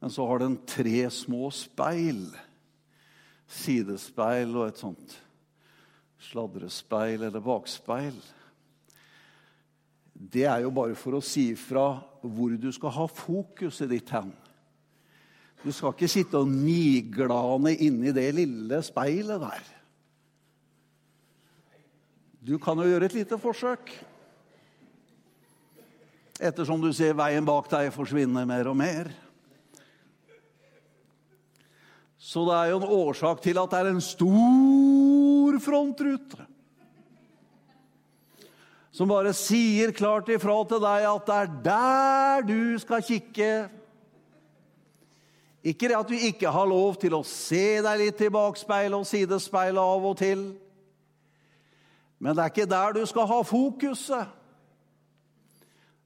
Men 0.02 0.14
så 0.14 0.28
har 0.30 0.44
den 0.44 0.60
tre 0.70 1.08
små 1.14 1.50
speil. 1.54 2.28
Sidespeil 3.50 4.54
og 4.54 4.68
et 4.68 4.82
sånt 4.82 5.18
sladrespeil 6.22 7.26
eller 7.26 7.42
bakspeil. 7.42 8.18
Det 10.22 10.46
er 10.46 10.62
jo 10.62 10.70
bare 10.74 10.94
for 10.94 11.18
å 11.18 11.24
si 11.26 11.48
ifra 11.56 11.96
hvor 12.22 12.54
du 12.54 12.70
skal 12.76 12.94
ha 12.94 13.08
fokuset 13.10 13.90
ditt 13.90 14.12
hen. 14.14 14.30
Du 15.62 15.72
skal 15.74 15.96
ikke 15.96 16.10
sitte 16.10 16.42
og 16.42 16.50
niglane 16.50 17.74
inni 17.82 18.14
det 18.14 18.28
lille 18.38 18.82
speilet 18.86 19.42
der. 19.42 19.66
Du 22.42 22.56
kan 22.62 22.78
jo 22.82 22.88
gjøre 22.90 23.10
et 23.10 23.18
lite 23.18 23.38
forsøk. 23.42 23.92
Ettersom 26.42 26.82
du 26.82 26.90
ser 26.94 27.18
veien 27.18 27.46
bak 27.46 27.70
deg 27.70 27.92
forsvinne 27.94 28.46
mer 28.50 28.70
og 28.70 28.78
mer. 28.78 29.12
Så 32.22 32.46
det 32.46 32.56
er 32.58 32.72
jo 32.72 32.80
en 32.82 32.94
årsak 32.98 33.42
til 33.42 33.58
at 33.62 33.74
det 33.74 33.82
er 33.82 33.92
en 33.92 34.02
stor 34.06 35.62
frontrute. 35.62 36.51
Som 38.92 39.12
bare 39.12 39.32
sier 39.36 39.94
klart 39.96 40.30
ifra 40.32 40.58
til 40.68 40.82
deg 40.84 41.06
at 41.08 41.30
det 41.30 41.38
er 41.38 41.54
der 41.68 42.48
du 42.48 42.80
skal 42.82 43.06
kikke 43.06 43.52
ikke 45.62 45.92
det 45.92 45.98
at 45.98 46.10
du 46.10 46.18
ikke 46.18 46.50
har 46.50 46.66
lov 46.66 46.96
til 47.02 47.14
å 47.14 47.22
se 47.28 47.82
deg 47.86 48.00
litt 48.02 48.22
i 48.26 48.32
bakspeilet 48.34 48.98
og 48.98 49.06
sidespeilet 49.06 49.82
av 49.82 50.06
og 50.10 50.16
til. 50.18 50.46
Men 52.22 52.34
det 52.34 52.44
er 52.44 52.54
ikke 52.54 52.70
der 52.70 52.96
du 52.98 53.04
skal 53.10 53.30
ha 53.30 53.42
fokuset. 53.46 54.38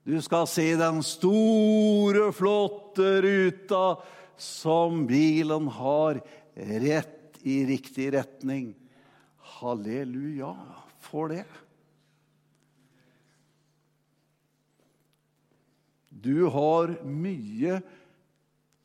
Du 0.05 0.17
skal 0.21 0.45
se 0.51 0.67
den 0.77 0.99
store, 1.07 2.27
flotte 2.35 3.15
ruta 3.25 3.85
som 4.37 5.05
bilen 5.07 5.71
har, 5.79 6.19
rett 6.83 7.39
i 7.47 7.61
riktig 7.65 8.11
retning. 8.13 8.73
Halleluja 9.55 10.51
for 11.07 11.31
det. 11.31 11.47
Du 16.15 16.47
har 16.47 16.95
mye 17.03 17.79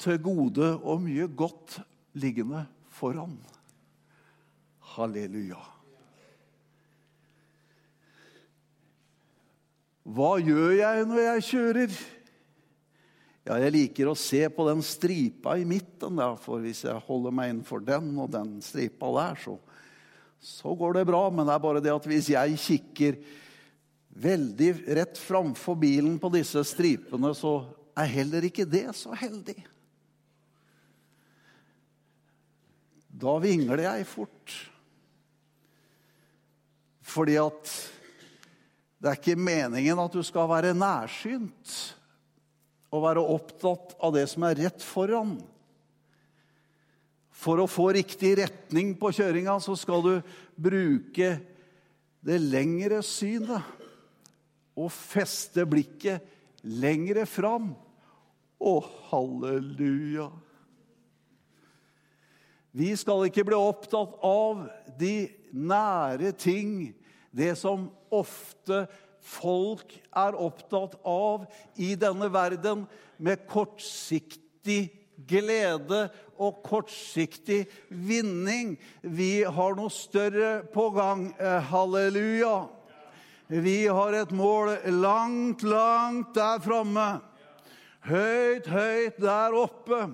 til 0.00 0.22
gode 0.22 0.72
og 0.80 1.02
mye 1.04 1.28
godt 1.28 1.78
liggende 2.18 2.64
foran. 2.90 3.36
Halleluja. 4.96 5.60
Hva 10.10 10.32
gjør 10.42 10.72
jeg 10.74 11.04
når 11.06 11.22
jeg 11.22 11.44
kjører? 11.50 12.00
Ja, 13.46 13.56
jeg 13.62 13.72
liker 13.74 14.10
å 14.10 14.18
se 14.18 14.42
på 14.52 14.66
den 14.68 14.82
stripa 14.84 15.54
i 15.58 15.66
midten, 15.68 16.18
der, 16.18 16.34
for 16.40 16.62
hvis 16.62 16.82
jeg 16.86 17.04
holder 17.06 17.34
meg 17.34 17.52
innenfor 17.52 17.84
den 17.84 18.10
og 18.20 18.32
den 18.34 18.58
stripa 18.64 19.10
der, 19.16 19.38
så, 19.40 19.54
så 20.42 20.74
går 20.76 20.98
det 20.98 21.06
bra. 21.08 21.22
Men 21.32 21.46
det 21.46 21.54
er 21.54 21.62
bare 21.62 21.84
det 21.84 21.94
at 21.94 22.08
hvis 22.10 22.32
jeg 22.34 22.58
kikker 22.60 23.20
veldig 24.10 24.72
rett 24.96 25.18
framfor 25.18 25.78
bilen 25.80 26.18
på 26.18 26.30
disse 26.34 26.62
stripene, 26.66 27.32
så 27.34 27.62
er 27.98 28.10
heller 28.10 28.46
ikke 28.48 28.66
det 28.68 28.88
så 28.98 29.14
heldig. 29.16 29.58
Da 33.20 33.36
vingler 33.42 33.84
jeg 33.84 34.08
fort. 34.08 34.56
Fordi 37.10 37.36
at 37.42 37.72
det 39.00 39.08
er 39.10 39.18
ikke 39.18 39.40
meningen 39.40 40.00
at 40.02 40.12
du 40.14 40.20
skal 40.26 40.48
være 40.50 40.76
nærsynt 40.76 41.72
og 42.90 43.04
være 43.06 43.24
opptatt 43.32 43.94
av 44.02 44.14
det 44.14 44.26
som 44.30 44.44
er 44.46 44.58
rett 44.66 44.84
foran. 44.84 45.38
For 47.40 47.62
å 47.62 47.70
få 47.70 47.90
riktig 47.96 48.34
retning 48.42 48.92
på 49.00 49.12
kjøringa 49.16 49.56
så 49.64 49.76
skal 49.78 50.04
du 50.04 50.14
bruke 50.60 51.32
det 52.20 52.40
lengre 52.42 53.00
synet 53.06 53.79
og 54.80 54.92
feste 54.94 55.66
blikket 55.68 56.24
lengre 56.64 57.26
fram. 57.28 57.72
Å, 58.60 58.74
halleluja! 59.10 60.30
Vi 62.70 62.92
skal 62.94 63.26
ikke 63.26 63.44
bli 63.48 63.58
opptatt 63.58 64.12
av 64.22 64.62
de 65.00 65.26
nære 65.50 66.30
ting, 66.38 66.92
det 67.34 67.56
som 67.58 67.88
ofte 68.14 68.84
folk 69.20 69.96
er 70.16 70.38
opptatt 70.38 70.94
av 71.06 71.48
i 71.74 71.96
denne 71.98 72.30
verden, 72.32 72.86
med 73.18 73.42
kortsiktig 73.50 74.86
glede 75.28 76.06
og 76.40 76.62
kortsiktig 76.64 77.64
vinning. 77.90 78.76
Vi 79.02 79.42
har 79.42 79.76
noe 79.76 79.92
større 79.92 80.60
på 80.72 80.88
gang. 80.96 81.28
Eh, 81.36 81.58
halleluja. 81.72 82.54
Vi 83.50 83.86
har 83.86 84.14
et 84.14 84.30
mål 84.30 84.76
langt, 85.02 85.62
langt 85.66 86.34
der 86.36 86.60
framme. 86.62 87.06
Høyt, 88.06 88.68
høyt 88.70 89.16
der 89.18 89.56
oppe. 89.58 90.04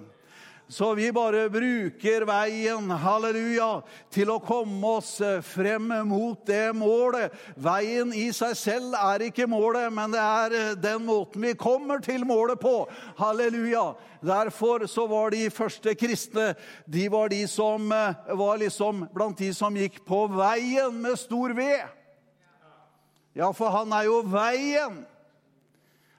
Så 0.73 0.89
vi 0.97 1.11
bare 1.15 1.45
bruker 1.53 2.25
veien, 2.27 2.89
halleluja, 2.91 3.83
til 4.11 4.33
å 4.33 4.39
komme 4.41 4.95
oss 4.97 5.13
frem 5.45 5.93
mot 6.09 6.41
det 6.49 6.73
målet. 6.75 7.35
Veien 7.61 8.15
i 8.17 8.31
seg 8.35 8.57
selv 8.59 8.97
er 8.99 9.27
ikke 9.29 9.47
målet, 9.53 9.93
men 9.95 10.17
det 10.17 10.25
er 10.25 10.81
den 10.81 11.05
måten 11.05 11.45
vi 11.45 11.53
kommer 11.61 12.01
til 12.03 12.25
målet 12.25 12.59
på. 12.65 12.89
Halleluja. 13.21 13.85
Derfor 14.25 14.89
så 14.89 15.05
var 15.13 15.37
de 15.37 15.45
første 15.53 15.93
kristne 15.95 16.49
de 16.89 17.05
var 17.13 17.31
de 17.31 17.45
som 17.53 17.85
var 17.87 18.65
liksom 18.65 19.05
blant 19.13 19.39
de 19.45 19.53
som 19.55 19.77
gikk 19.77 20.01
på 20.09 20.25
veien 20.35 21.05
med 21.05 21.21
stor 21.21 21.53
V. 21.55 21.69
Ja, 23.37 23.51
for 23.53 23.69
han 23.69 23.93
er 23.93 24.07
jo 24.09 24.23
veien. 24.33 25.03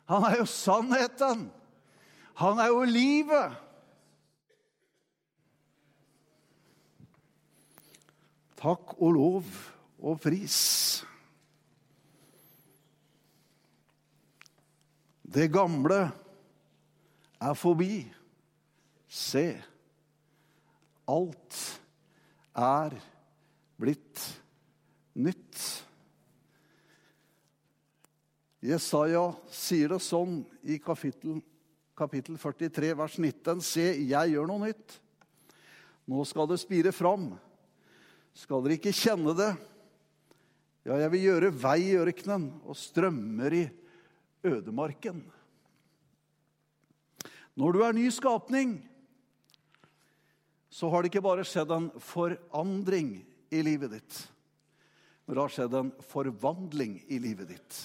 Han 0.08 0.26
er 0.28 0.36
jo 0.44 0.46
sannheten. 0.46 1.48
Han 2.38 2.60
er 2.62 2.70
jo 2.70 2.84
livet. 2.86 3.56
Takk 8.58 8.94
og 8.98 9.16
lov 9.18 9.50
og 9.98 10.22
pris. 10.22 10.60
Det 15.22 15.50
gamle 15.54 16.00
er 17.42 17.58
forbi. 17.58 18.06
Se, 19.08 19.46
alt 21.10 21.60
er 22.58 22.96
blitt 23.82 24.24
nytt. 25.18 25.87
Jesaja 28.64 29.30
sier 29.54 29.92
det 29.94 30.00
sånn 30.02 30.40
i 30.66 30.80
kapittel, 30.82 31.42
kapittel 31.98 32.40
43, 32.42 32.94
vers 32.98 33.18
19. 33.22 33.62
Se, 33.62 33.86
jeg 33.86 34.34
gjør 34.34 34.50
noe 34.50 34.66
nytt. 34.66 34.98
Nå 36.10 36.24
skal 36.26 36.50
det 36.50 36.58
spire 36.62 36.94
fram. 36.96 37.30
Skal 38.38 38.64
dere 38.64 38.78
ikke 38.80 38.96
kjenne 38.96 39.36
det? 39.38 39.52
Ja, 40.88 40.98
jeg 41.04 41.12
vil 41.14 41.26
gjøre 41.26 41.52
vei 41.52 41.80
i 41.90 41.98
ørkenen 42.00 42.48
og 42.64 42.78
strømmer 42.80 43.54
i 43.54 43.66
ødemarken. 44.48 45.20
Når 47.58 47.74
du 47.74 47.84
er 47.84 47.98
ny 47.98 48.06
skapning, 48.14 48.78
så 50.70 50.90
har 50.94 51.02
det 51.02 51.12
ikke 51.12 51.26
bare 51.26 51.46
skjedd 51.48 51.74
en 51.74 51.90
forandring 52.02 53.18
i 53.50 53.62
livet 53.66 53.98
ditt. 53.98 54.20
Men 55.26 55.36
det 55.36 55.44
har 55.44 55.54
skjedd 55.56 55.78
en 55.80 55.94
forvandling 56.08 57.00
i 57.10 57.20
livet 57.20 57.50
ditt. 57.52 57.80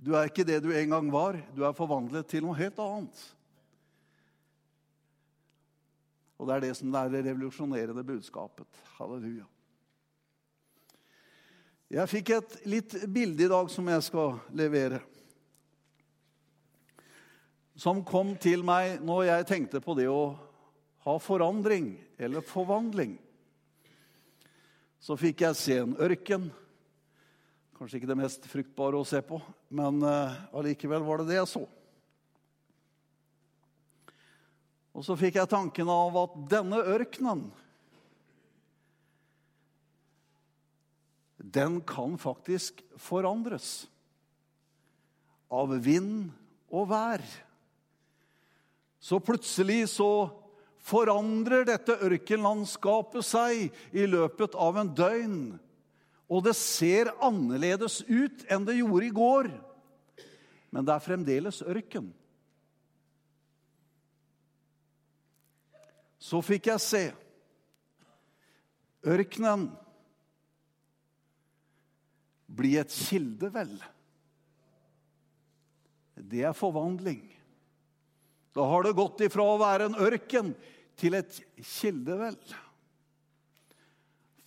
Du 0.00 0.14
er 0.16 0.30
ikke 0.30 0.46
det 0.48 0.62
du 0.64 0.70
en 0.72 0.94
gang 0.94 1.12
var. 1.12 1.36
Du 1.52 1.60
er 1.66 1.76
forvandlet 1.76 2.28
til 2.30 2.46
noe 2.46 2.56
helt 2.56 2.78
annet. 2.80 3.22
Og 6.40 6.48
det 6.48 6.54
er 6.54 6.62
det 6.64 6.76
som 6.78 6.94
er 6.96 7.10
det 7.12 7.26
revolusjonerende 7.26 8.04
budskapet. 8.08 8.68
Halleluja. 8.96 9.44
Jeg 11.90 12.08
fikk 12.08 12.30
et 12.32 12.52
litt 12.70 12.94
bilde 13.12 13.44
i 13.44 13.50
dag 13.50 13.68
som 13.68 13.88
jeg 13.90 14.06
skal 14.06 14.38
levere. 14.56 15.02
Som 17.76 18.00
kom 18.06 18.36
til 18.40 18.64
meg 18.64 19.02
når 19.04 19.26
jeg 19.26 19.48
tenkte 19.50 19.82
på 19.84 19.96
det 19.98 20.06
å 20.08 20.30
ha 21.04 21.16
forandring 21.20 21.92
eller 22.20 22.46
forvandling. 22.46 23.18
Så 25.00 25.16
fikk 25.20 25.44
jeg 25.44 25.58
se 25.58 25.76
en 25.82 25.96
ørken. 26.00 26.48
Kanskje 27.80 27.96
ikke 27.96 28.10
det 28.10 28.18
mest 28.20 28.44
fruktbare 28.44 28.98
å 29.00 29.06
se 29.08 29.22
på, 29.24 29.38
men 29.72 30.02
uh, 30.04 30.34
allikevel 30.52 31.00
var 31.00 31.22
det 31.22 31.30
det 31.30 31.38
jeg 31.38 31.48
så. 31.48 31.62
Og 34.92 35.06
så 35.06 35.16
fikk 35.16 35.38
jeg 35.38 35.48
tanken 35.48 35.88
av 35.88 36.18
at 36.20 36.34
denne 36.52 36.76
ørkenen 36.92 37.46
den 41.40 41.78
kan 41.88 42.18
faktisk 42.20 42.82
forandres 43.00 43.86
av 45.48 45.72
vind 45.80 46.28
og 46.68 46.90
vær. 46.92 47.24
Så 49.00 49.22
plutselig 49.24 49.86
så 49.94 50.28
forandrer 50.84 51.64
dette 51.64 51.96
ørkenlandskapet 51.96 53.24
seg 53.24 53.72
i 53.96 54.04
løpet 54.04 54.52
av 54.52 54.84
en 54.84 54.92
døgn. 54.92 55.40
Og 56.30 56.44
det 56.46 56.54
ser 56.54 57.10
annerledes 57.18 58.00
ut 58.06 58.44
enn 58.46 58.66
det 58.68 58.78
gjorde 58.78 59.06
i 59.08 59.14
går. 59.14 59.50
Men 60.70 60.86
det 60.86 60.94
er 60.94 61.02
fremdeles 61.02 61.58
ørken. 61.66 62.12
Så 66.20 66.38
fikk 66.44 66.68
jeg 66.70 66.84
se 66.84 67.04
ørkenen 69.10 69.70
bli 72.50 72.76
et 72.78 72.92
kildevel. 72.92 73.72
Det 76.14 76.44
er 76.46 76.54
forvandling. 76.54 77.22
Da 78.54 78.66
har 78.66 78.84
det 78.84 78.98
gått 78.98 79.22
ifra 79.24 79.46
å 79.46 79.60
være 79.60 79.88
en 79.88 79.98
ørken 80.02 80.52
til 81.00 81.16
et 81.18 81.38
kildevel. 81.56 82.36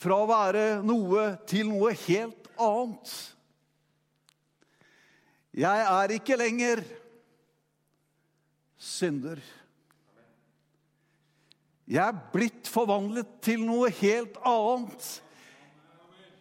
Fra 0.03 0.17
å 0.19 0.27
være 0.27 0.81
noe 0.83 1.29
til 1.47 1.69
noe 1.71 1.93
helt 1.95 2.49
annet. 2.59 3.11
Jeg 5.55 5.85
er 5.85 6.13
ikke 6.17 6.35
lenger 6.35 6.81
synder. 8.75 9.39
Jeg 11.87 12.03
er 12.03 12.19
blitt 12.33 12.67
forvandlet 12.67 13.31
til 13.45 13.63
noe 13.63 13.93
helt 14.01 14.35
annet. 14.43 15.07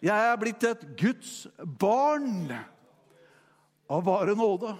Jeg 0.03 0.27
er 0.33 0.37
blitt 0.43 0.67
et 0.67 0.85
Guds 0.99 1.33
barn 1.79 2.51
av 3.87 4.03
bare 4.03 4.35
nåde. 4.35 4.75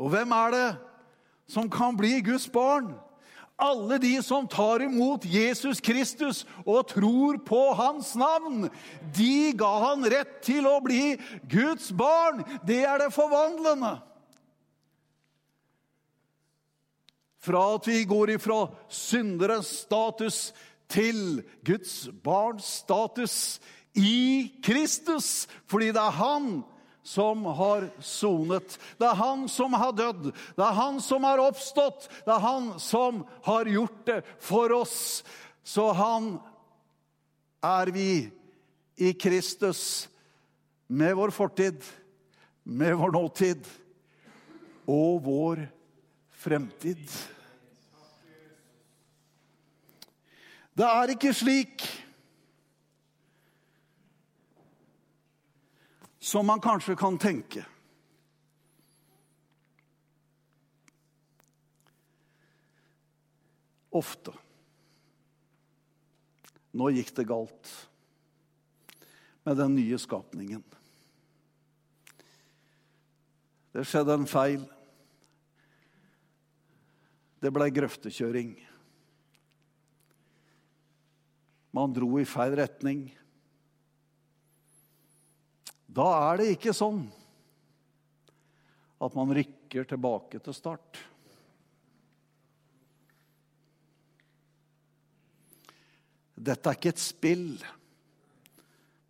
Og 0.00 0.08
hvem 0.16 0.32
er 0.40 0.54
det 0.56 0.68
som 1.52 1.68
kan 1.68 1.98
bli 1.98 2.22
Guds 2.24 2.48
barn? 2.48 2.94
Alle 3.62 3.98
de 4.02 4.16
som 4.26 4.48
tar 4.50 4.82
imot 4.82 5.24
Jesus 5.28 5.80
Kristus 5.84 6.42
og 6.64 6.88
tror 6.90 7.38
på 7.46 7.60
hans 7.78 8.14
navn. 8.18 8.66
De 9.14 9.52
ga 9.54 9.70
han 9.86 10.06
rett 10.10 10.40
til 10.42 10.66
å 10.66 10.80
bli 10.82 11.14
Guds 11.50 11.92
barn. 11.94 12.42
Det 12.66 12.80
er 12.82 13.04
det 13.04 13.12
forvandlende. 13.14 13.94
Fra 17.42 17.62
at 17.76 17.86
vi 17.90 18.02
går 18.06 18.36
ifra 18.36 18.64
synderens 18.90 19.70
status 19.84 20.42
til 20.90 21.42
Guds 21.66 22.08
barns 22.22 22.66
status 22.82 23.36
i 23.98 24.52
Kristus, 24.64 25.48
fordi 25.70 25.90
det 25.94 26.02
er 26.02 26.18
Han 26.18 26.62
som 27.02 27.44
har 27.44 27.88
sonet. 28.00 28.78
Det 28.98 29.08
er 29.08 29.18
han 29.18 29.48
som 29.50 29.74
har 29.74 29.92
dødd. 29.96 30.30
Det 30.30 30.64
er 30.64 30.78
han 30.78 31.00
som 31.02 31.26
har 31.26 31.42
oppstått. 31.42 32.08
Det 32.26 32.34
er 32.34 32.44
han 32.44 32.70
som 32.82 33.24
har 33.46 33.70
gjort 33.70 34.04
det 34.06 34.20
for 34.42 34.72
oss. 34.76 35.24
Så 35.62 35.90
han 35.96 36.36
er 37.62 37.92
vi 37.94 38.30
i 38.96 39.12
Kristus 39.12 40.08
med 40.86 41.14
vår 41.16 41.32
fortid, 41.34 41.78
med 42.62 42.94
vår 42.98 43.14
nåtid 43.14 43.68
og 44.86 45.22
vår 45.24 45.62
fremtid. 46.42 47.06
Det 50.72 50.88
er 50.88 51.12
ikke 51.14 51.34
slik 51.36 51.84
som 56.22 56.46
man 56.46 56.60
kanskje 56.60 56.94
kan 56.96 57.18
tenke. 57.18 57.64
Ofte. 63.90 64.30
Nå 66.78 66.92
gikk 66.94 67.10
det 67.16 67.24
galt 67.26 67.72
med 69.42 69.58
den 69.58 69.74
nye 69.74 69.98
skapningen. 69.98 70.62
Det 73.74 73.82
skjedde 73.90 74.14
en 74.14 74.28
feil. 74.30 74.62
Det 77.42 77.50
ble 77.50 77.66
grøftekjøring. 77.74 78.54
Man 81.74 81.98
dro 81.98 82.14
i 82.22 82.28
feil 82.30 82.54
retning. 82.62 83.08
Da 85.92 86.06
er 86.30 86.40
det 86.40 86.52
ikke 86.54 86.72
sånn 86.72 87.02
at 89.02 89.16
man 89.18 89.32
rykker 89.36 89.84
tilbake 89.90 90.40
til 90.40 90.56
start. 90.56 91.00
Dette 96.42 96.70
er 96.70 96.78
ikke 96.78 96.94
et 96.94 97.02
spill 97.02 97.48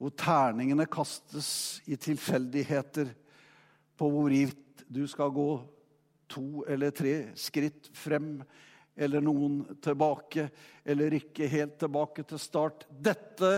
hvor 0.02 0.10
terningene 0.18 0.88
kastes 0.90 1.52
i 1.86 1.94
tilfeldigheter 1.94 3.12
på 3.94 4.08
hvorvidt 4.10 4.82
du 4.90 5.04
skal 5.06 5.30
gå 5.30 5.46
to 6.32 6.64
eller 6.66 6.90
tre 6.90 7.14
skritt 7.38 7.92
frem 7.94 8.40
eller 8.98 9.22
noen 9.24 9.62
tilbake, 9.80 10.48
eller 10.84 11.14
rykke 11.14 11.46
helt 11.48 11.78
tilbake 11.80 12.26
til 12.28 12.40
start. 12.42 12.84
Dette 12.90 13.52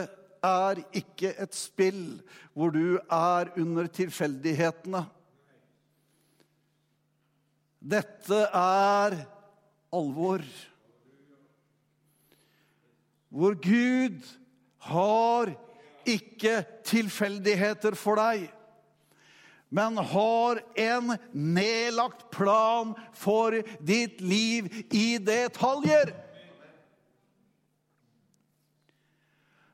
er 0.45 0.81
ikke 0.97 1.33
et 1.41 1.57
spill 1.57 2.21
hvor 2.55 2.75
du 2.75 2.99
er 2.99 3.51
under 3.59 3.89
tilfeldighetene. 3.91 5.05
Dette 7.85 8.41
er 8.49 9.17
alvor. 9.95 10.45
Hvor 13.35 13.57
Gud 13.59 14.21
har 14.89 15.53
ikke 16.07 16.61
tilfeldigheter 16.87 17.97
for 17.99 18.21
deg, 18.21 18.45
men 19.75 19.97
har 19.99 20.61
en 20.79 21.17
nedlagt 21.33 22.29
plan 22.35 22.93
for 23.17 23.57
ditt 23.83 24.21
liv 24.23 24.69
i 24.95 25.17
detaljer. 25.19 26.13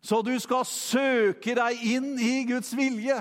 Så 0.01 0.23
du 0.25 0.33
skal 0.41 0.65
søke 0.69 1.55
deg 1.57 1.83
inn 1.85 2.15
i 2.17 2.45
Guds 2.49 2.73
vilje. 2.77 3.19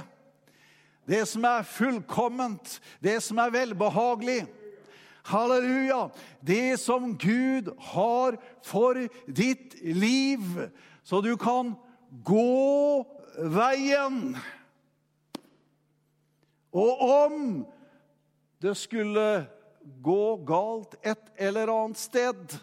Det 1.10 1.26
som 1.28 1.46
er 1.50 1.68
fullkomment, 1.68 2.78
det 3.04 3.18
som 3.26 3.40
er 3.42 3.54
velbehagelig. 3.54 4.44
Halleluja! 5.30 6.08
Det 6.42 6.80
som 6.80 7.12
Gud 7.18 7.72
har 7.92 8.38
for 8.66 8.98
ditt 9.28 9.76
liv, 9.84 10.46
så 11.04 11.22
du 11.22 11.34
kan 11.38 11.74
gå 12.26 13.04
veien. 13.52 14.38
Og 16.72 17.04
om 17.10 17.38
det 18.62 18.76
skulle 18.78 19.28
gå 20.04 20.24
galt 20.48 20.96
et 21.02 21.32
eller 21.38 21.72
annet 21.74 22.00
sted, 22.00 22.60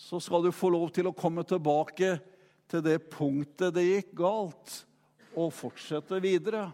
så 0.00 0.20
skal 0.22 0.46
du 0.46 0.52
få 0.54 0.70
lov 0.72 0.88
til 0.96 1.10
å 1.10 1.16
komme 1.16 1.44
tilbake 1.46 2.14
til 2.70 2.84
det 2.84 2.96
punktet 3.12 3.74
det 3.76 3.84
gikk 3.84 4.14
galt, 4.22 4.84
og 5.36 5.52
fortsette 5.54 6.18
videre. 6.22 6.70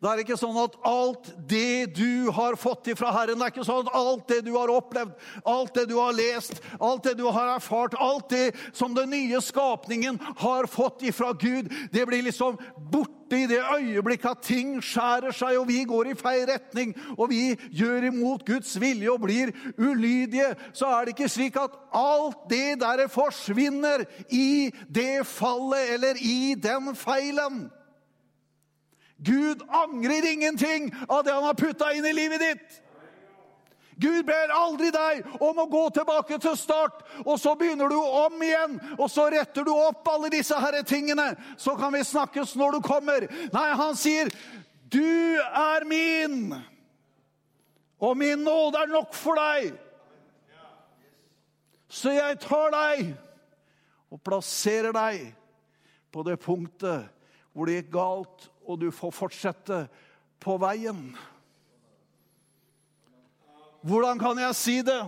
Det 0.00 0.08
er 0.08 0.20
ikke 0.22 0.36
sånn 0.40 0.56
at 0.56 0.78
alt 0.88 1.26
det 1.48 1.90
du 1.92 2.30
har 2.32 2.56
fått 2.56 2.88
ifra 2.88 3.10
Herren, 3.12 3.36
det 3.36 3.50
er 3.50 3.52
ikke 3.52 3.66
sånn 3.68 3.84
at 3.84 3.96
alt 3.98 4.22
det 4.32 4.38
du 4.46 4.54
har 4.54 4.70
opplevd, 4.72 5.12
alt 5.44 5.74
det 5.76 5.82
du 5.90 5.98
har 5.98 6.14
lest, 6.16 6.62
alt 6.80 7.04
det 7.04 7.18
du 7.18 7.26
har 7.28 7.50
erfart, 7.58 7.98
alt 8.00 8.30
det 8.32 8.46
som 8.72 8.94
den 8.96 9.10
nye 9.12 9.42
skapningen 9.44 10.16
har 10.40 10.68
fått 10.72 11.04
ifra 11.04 11.34
Gud, 11.36 11.68
det 11.92 12.06
blir 12.08 12.24
liksom 12.24 12.56
borte 12.90 13.36
i 13.36 13.48
det 13.50 13.58
øyeblikket 13.60 14.30
at 14.30 14.40
ting 14.46 14.70
skjærer 14.80 15.36
seg, 15.36 15.58
og 15.60 15.68
vi 15.68 15.82
går 15.84 16.08
i 16.08 16.16
feil 16.18 16.46
retning, 16.48 16.94
og 17.18 17.28
vi 17.34 17.42
gjør 17.68 18.06
imot 18.08 18.46
Guds 18.48 18.72
vilje 18.80 19.12
og 19.12 19.20
blir 19.26 19.52
ulydige, 19.76 20.54
så 20.72 20.88
er 20.94 21.04
det 21.04 21.14
ikke 21.18 21.28
slik 21.28 21.58
at 21.60 21.76
alt 21.92 22.48
det 22.48 22.80
der 22.80 23.04
forsvinner 23.12 24.06
i 24.32 24.72
det 24.88 25.28
fallet 25.28 25.92
eller 25.98 26.24
i 26.24 26.56
den 26.56 26.94
feilen. 26.96 27.68
Gud 29.22 29.62
angrer 29.68 30.32
ingenting 30.32 30.94
av 31.08 31.24
det 31.24 31.32
han 31.32 31.44
har 31.44 31.54
putta 31.54 31.92
inn 31.92 32.06
i 32.06 32.12
livet 32.16 32.40
ditt. 32.40 32.78
Gud 34.00 34.24
ber 34.24 34.52
aldri 34.56 34.88
deg 34.94 35.26
om 35.44 35.58
å 35.60 35.66
gå 35.68 35.82
tilbake 35.92 36.38
til 36.40 36.54
start, 36.56 37.02
og 37.20 37.34
så 37.40 37.52
begynner 37.58 37.90
du 37.92 37.98
om 38.00 38.40
igjen. 38.40 38.78
Og 38.96 39.10
så 39.12 39.26
retter 39.28 39.66
du 39.66 39.74
opp 39.74 40.08
alle 40.08 40.30
disse 40.32 40.56
herre 40.56 40.80
tingene. 40.88 41.34
Så 41.60 41.74
kan 41.76 41.92
vi 41.92 42.00
snakkes 42.08 42.54
når 42.56 42.78
du 42.78 42.86
kommer. 42.86 43.28
Nei, 43.52 43.68
han 43.76 43.98
sier, 44.00 44.32
'Du 44.90 45.36
er 45.38 45.84
min, 45.84 46.54
og 48.00 48.16
min 48.16 48.38
nåde 48.38 48.78
er 48.78 48.86
nok 48.86 49.14
for 49.14 49.36
deg'. 49.36 49.76
Så 51.88 52.10
jeg 52.10 52.40
tar 52.40 52.70
deg 52.70 53.14
og 54.10 54.22
plasserer 54.22 54.92
deg 54.92 55.34
på 56.10 56.22
det 56.22 56.40
punktet 56.40 57.10
hvor 57.52 57.66
det 57.66 57.80
gikk 57.80 57.92
galt, 57.92 58.48
og 58.66 58.80
du 58.80 58.90
får 58.94 59.14
fortsette 59.14 59.84
på 60.40 60.56
veien. 60.60 61.10
Hvordan 63.80 64.20
kan 64.20 64.38
jeg 64.38 64.56
si 64.58 64.76
det? 64.84 65.00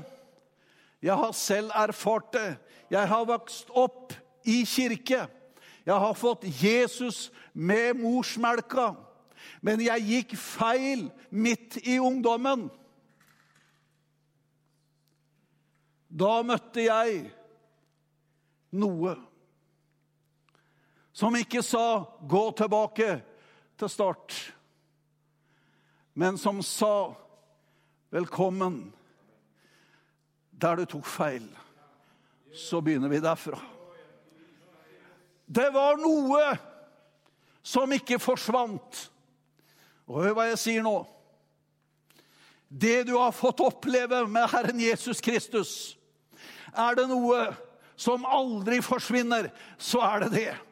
Jeg 1.03 1.17
har 1.19 1.33
selv 1.37 1.71
erfart 1.75 2.33
det. 2.33 2.57
Jeg 2.91 3.09
har 3.09 3.25
vokst 3.29 3.71
opp 3.75 4.15
i 4.45 4.62
kirke. 4.65 5.27
Jeg 5.87 5.99
har 5.99 6.15
fått 6.15 6.45
Jesus 6.47 7.31
med 7.53 7.99
morsmelka. 7.99 8.93
Men 9.61 9.83
jeg 9.83 10.07
gikk 10.07 10.37
feil 10.38 11.09
midt 11.31 11.81
i 11.83 11.99
ungdommen. 11.99 12.69
Da 16.12 16.43
møtte 16.47 16.85
jeg 16.85 17.23
noe 18.73 19.17
som 21.12 21.35
ikke 21.37 21.62
sa 21.62 22.05
'gå 22.05 22.45
tilbake 22.57 23.23
til 23.83 23.90
start', 23.90 24.53
men 26.14 26.38
som 26.38 26.62
sa 26.62 27.14
'velkommen 28.12 28.92
der 30.53 30.77
du 30.77 30.85
tok 30.85 31.07
feil'. 31.07 31.57
Så 32.55 32.81
begynner 32.81 33.09
vi 33.09 33.21
derfra. 33.21 33.59
Det 35.47 35.73
var 35.73 35.97
noe 35.97 36.59
som 37.62 37.92
ikke 37.92 38.18
forsvant. 38.18 39.11
Og 40.07 40.23
hør 40.23 40.35
hva 40.35 40.47
jeg 40.51 40.59
sier 40.59 40.83
nå. 40.83 41.07
Det 42.68 43.07
du 43.09 43.16
har 43.16 43.33
fått 43.33 43.61
oppleve 43.61 44.27
med 44.29 44.51
Herren 44.51 44.81
Jesus 44.81 45.21
Kristus, 45.21 45.97
er 46.73 46.95
det 46.95 47.09
noe 47.09 47.57
som 47.97 48.25
aldri 48.25 48.81
forsvinner, 48.83 49.51
så 49.79 50.01
er 50.01 50.25
det 50.25 50.31
det. 50.33 50.72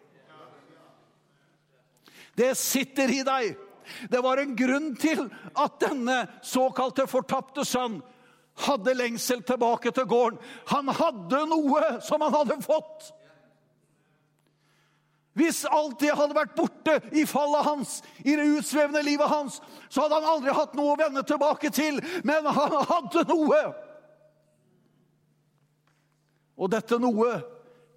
Det 2.40 2.54
sitter 2.56 3.12
i 3.12 3.20
deg. 3.26 3.58
Det 4.08 4.20
var 4.24 4.40
en 4.40 4.56
grunn 4.56 4.94
til 5.00 5.26
at 5.58 5.78
denne 5.82 6.22
såkalte 6.46 7.08
fortapte 7.10 7.64
sønn 7.68 7.98
hadde 8.64 8.94
lengsel 8.96 9.42
tilbake 9.46 9.92
til 9.94 10.08
gården. 10.08 10.38
Han 10.72 10.88
hadde 10.94 11.46
noe 11.50 11.96
som 12.04 12.22
han 12.24 12.34
hadde 12.34 12.60
fått. 12.64 13.10
Hvis 15.38 15.62
alt 15.70 16.00
det 16.02 16.10
hadde 16.16 16.36
vært 16.36 16.56
borte 16.56 16.96
i 17.16 17.22
fallet 17.28 17.64
hans, 17.64 18.00
i 18.26 18.34
det 18.36 18.48
utsvevende 18.58 19.02
livet 19.06 19.30
hans, 19.30 19.60
så 19.88 20.04
hadde 20.04 20.18
han 20.18 20.32
aldri 20.34 20.54
hatt 20.56 20.74
noe 20.76 20.94
å 20.94 20.98
vende 21.00 21.22
tilbake 21.26 21.70
til. 21.74 22.00
Men 22.26 22.48
han 22.50 22.76
hadde 22.90 23.24
noe. 23.30 23.60
Og 26.60 26.72
dette 26.72 26.98
noe 27.00 27.38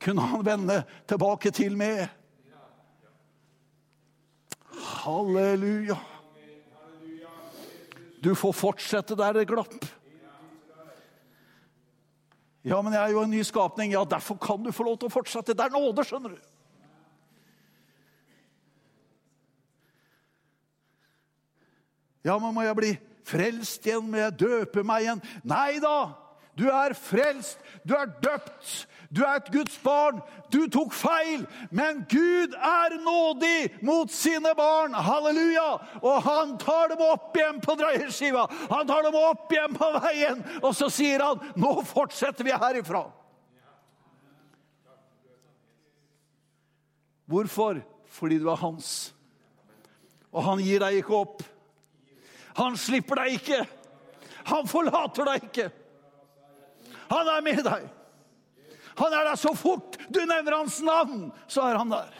kunne 0.03 0.27
han 0.29 0.45
vende 0.45 0.83
tilbake 1.09 1.51
til 1.55 1.75
med. 1.79 2.05
Halleluja. 4.83 5.97
Du 8.23 8.31
får 8.35 8.55
fortsette 8.55 9.17
der 9.19 9.35
det 9.35 9.47
glapp. 9.49 9.75
Ja, 12.63 12.79
men 12.79 12.93
jeg 12.95 13.01
er 13.01 13.11
jo 13.11 13.23
en 13.25 13.33
ny 13.33 13.41
skapning. 13.43 13.91
Ja, 13.91 14.05
derfor 14.07 14.37
kan 14.39 14.63
du 14.63 14.71
få 14.71 14.85
lov 14.87 14.97
til 15.01 15.09
å 15.09 15.13
fortsette. 15.13 15.55
Det 15.55 15.65
er 15.65 15.73
nåde, 15.73 16.05
skjønner 16.07 16.37
du. 16.37 16.51
Ja, 22.23 22.37
men 22.39 22.53
må 22.55 22.63
jeg 22.63 22.77
bli 22.79 22.91
frelst 23.27 23.83
igjen? 23.83 24.07
Må 24.07 24.21
jeg 24.21 24.37
døpe 24.39 24.85
meg 24.87 25.03
igjen? 25.03 25.23
Nei 25.43 25.81
da! 25.83 26.22
Du 26.57 26.67
er 26.69 26.93
frelst, 26.93 27.59
du 27.83 27.95
er 27.97 28.11
døpt, 28.21 28.87
du 29.15 29.21
er 29.21 29.39
et 29.39 29.49
Guds 29.53 29.77
barn. 29.83 30.21
Du 30.53 30.63
tok 30.69 30.93
feil, 30.93 31.45
men 31.73 32.03
Gud 32.09 32.53
er 32.57 32.95
nådig 33.01 33.83
mot 33.85 34.11
sine 34.11 34.53
barn. 34.57 34.93
Halleluja! 34.93 35.65
Og 36.01 36.21
han 36.25 36.55
tar 36.61 36.93
dem 36.93 37.01
opp 37.05 37.37
igjen 37.37 37.61
på 37.61 37.75
dreieskiva. 37.77 38.47
Han 38.71 38.87
tar 38.89 39.05
dem 39.05 39.17
opp 39.17 39.53
igjen 39.53 39.77
på 39.77 39.89
veien, 39.97 40.41
og 40.61 40.73
så 40.77 40.89
sier 40.93 41.21
han, 41.21 41.41
'Nå 41.55 41.81
fortsetter 41.89 42.43
vi 42.43 42.51
herifra'. 42.51 43.11
Hvorfor? 47.25 47.81
Fordi 48.09 48.37
du 48.37 48.49
er 48.49 48.55
hans. 48.55 49.13
Og 50.31 50.43
han 50.43 50.59
gir 50.61 50.79
deg 50.79 51.01
ikke 51.01 51.15
opp. 51.17 51.43
Han 52.57 52.77
slipper 52.77 53.15
deg 53.15 53.39
ikke. 53.39 53.63
Han 54.45 54.67
forlater 54.67 55.25
deg 55.25 55.47
ikke. 55.49 55.69
Han 57.13 57.29
er 57.29 57.45
med 57.45 57.63
deg. 57.65 57.87
Han 58.99 59.13
er 59.13 59.29
der 59.29 59.39
så 59.39 59.53
fort 59.57 59.97
du 60.13 60.21
nevner 60.25 60.59
hans 60.59 60.79
navn, 60.85 61.31
så 61.49 61.65
er 61.69 61.79
han 61.81 61.93
der. 61.93 62.11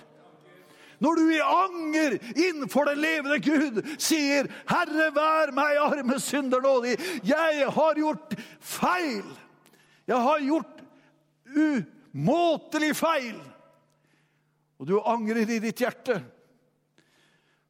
Når 1.04 1.20
du 1.20 1.24
i 1.34 1.40
anger 1.44 2.16
innenfor 2.32 2.88
den 2.88 3.02
levende 3.04 3.40
Gud 3.44 3.82
sier, 4.00 4.48
'Herre, 4.70 5.10
vær 5.12 5.52
meg 5.52 5.80
arme 5.82 6.20
synder 6.20 6.62
nådig'. 6.64 7.02
Jeg 7.28 7.66
har 7.76 8.00
gjort 8.00 8.36
feil. 8.60 9.26
Jeg 10.08 10.18
har 10.18 10.40
gjort 10.40 10.84
umåtelig 11.56 12.96
feil. 12.96 13.42
Og 14.80 14.88
du 14.88 15.00
angrer 15.00 15.50
i 15.50 15.60
ditt 15.60 15.80
hjerte. 15.80 16.22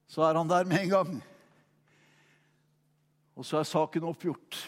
Så 0.07 0.21
er 0.21 0.37
han 0.37 0.49
der 0.49 0.63
med 0.69 0.83
en 0.83 0.89
gang. 0.89 1.23
Og 3.35 3.45
så 3.45 3.57
er 3.57 3.63
saken 3.69 4.03
oppgjort. 4.03 4.59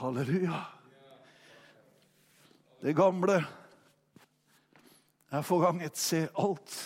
Halleluja. 0.00 0.79
Det 2.80 2.94
gamle 2.96 3.42
er 5.30 5.42
forganget. 5.44 5.98
Se, 6.00 6.22
alt 6.32 6.76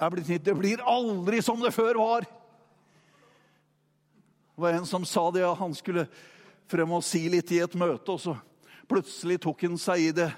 er 0.00 0.12
blitt 0.14 0.30
nytt. 0.30 0.44
Det 0.46 0.54
blir 0.56 0.84
aldri 0.88 1.42
som 1.44 1.60
det 1.60 1.74
før 1.76 2.00
var. 2.00 2.24
Det 4.52 4.64
var 4.64 4.78
en 4.78 4.88
som 4.88 5.04
sa 5.04 5.26
det, 5.32 5.42
ja, 5.44 5.52
han 5.58 5.74
skulle 5.76 6.06
frem 6.70 6.96
og 6.96 7.04
si 7.04 7.26
litt 7.28 7.52
i 7.52 7.60
et 7.60 7.76
møte, 7.76 8.14
og 8.14 8.20
så 8.20 8.34
plutselig 8.88 9.38
tok 9.44 9.66
han 9.66 9.76
seg 9.80 10.06
i 10.06 10.10
det. 10.16 10.30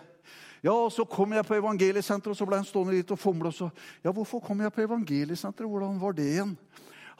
Ja, 0.65 0.73
og 0.73 0.91
Så 0.93 1.05
kom 1.05 1.35
jeg 1.37 1.47
på 1.47 1.59
evangeliesenteret, 1.61 2.33
og 2.33 2.39
så 2.39 2.47
ble 2.49 2.59
han 2.59 2.67
stående 2.67 2.97
litt 2.97 3.11
og 3.15 3.21
fomle. 3.21 3.53
Og 3.53 3.55
så, 3.55 3.71
ja, 4.03 4.11
hvorfor 4.11 4.43
kom 4.43 4.63
jeg 4.65 4.73
på 4.73 4.83
evangeliesenteret? 4.87 5.69
Hvordan 5.69 5.99
var 6.01 6.17
det 6.17 6.27
igjen? 6.27 6.57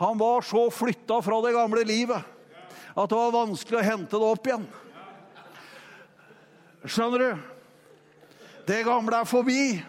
Han 0.01 0.19
var 0.19 0.43
så 0.43 0.67
flytta 0.73 1.21
fra 1.23 1.43
det 1.45 1.55
gamle 1.55 1.85
livet 1.87 2.31
at 2.95 3.11
det 3.11 3.19
var 3.19 3.35
vanskelig 3.35 3.79
å 3.79 3.87
hente 3.87 4.19
det 4.19 4.31
opp 4.35 4.47
igjen. 4.49 4.65
Skjønner 6.87 7.23
du? 7.23 7.54
Det 8.67 8.85
gamle 8.85 9.17
er 9.17 9.25
forbi. 9.25 9.83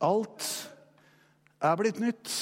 Alt 0.00 0.48
er 1.60 1.76
blitt 1.76 2.00
nytt. 2.00 2.32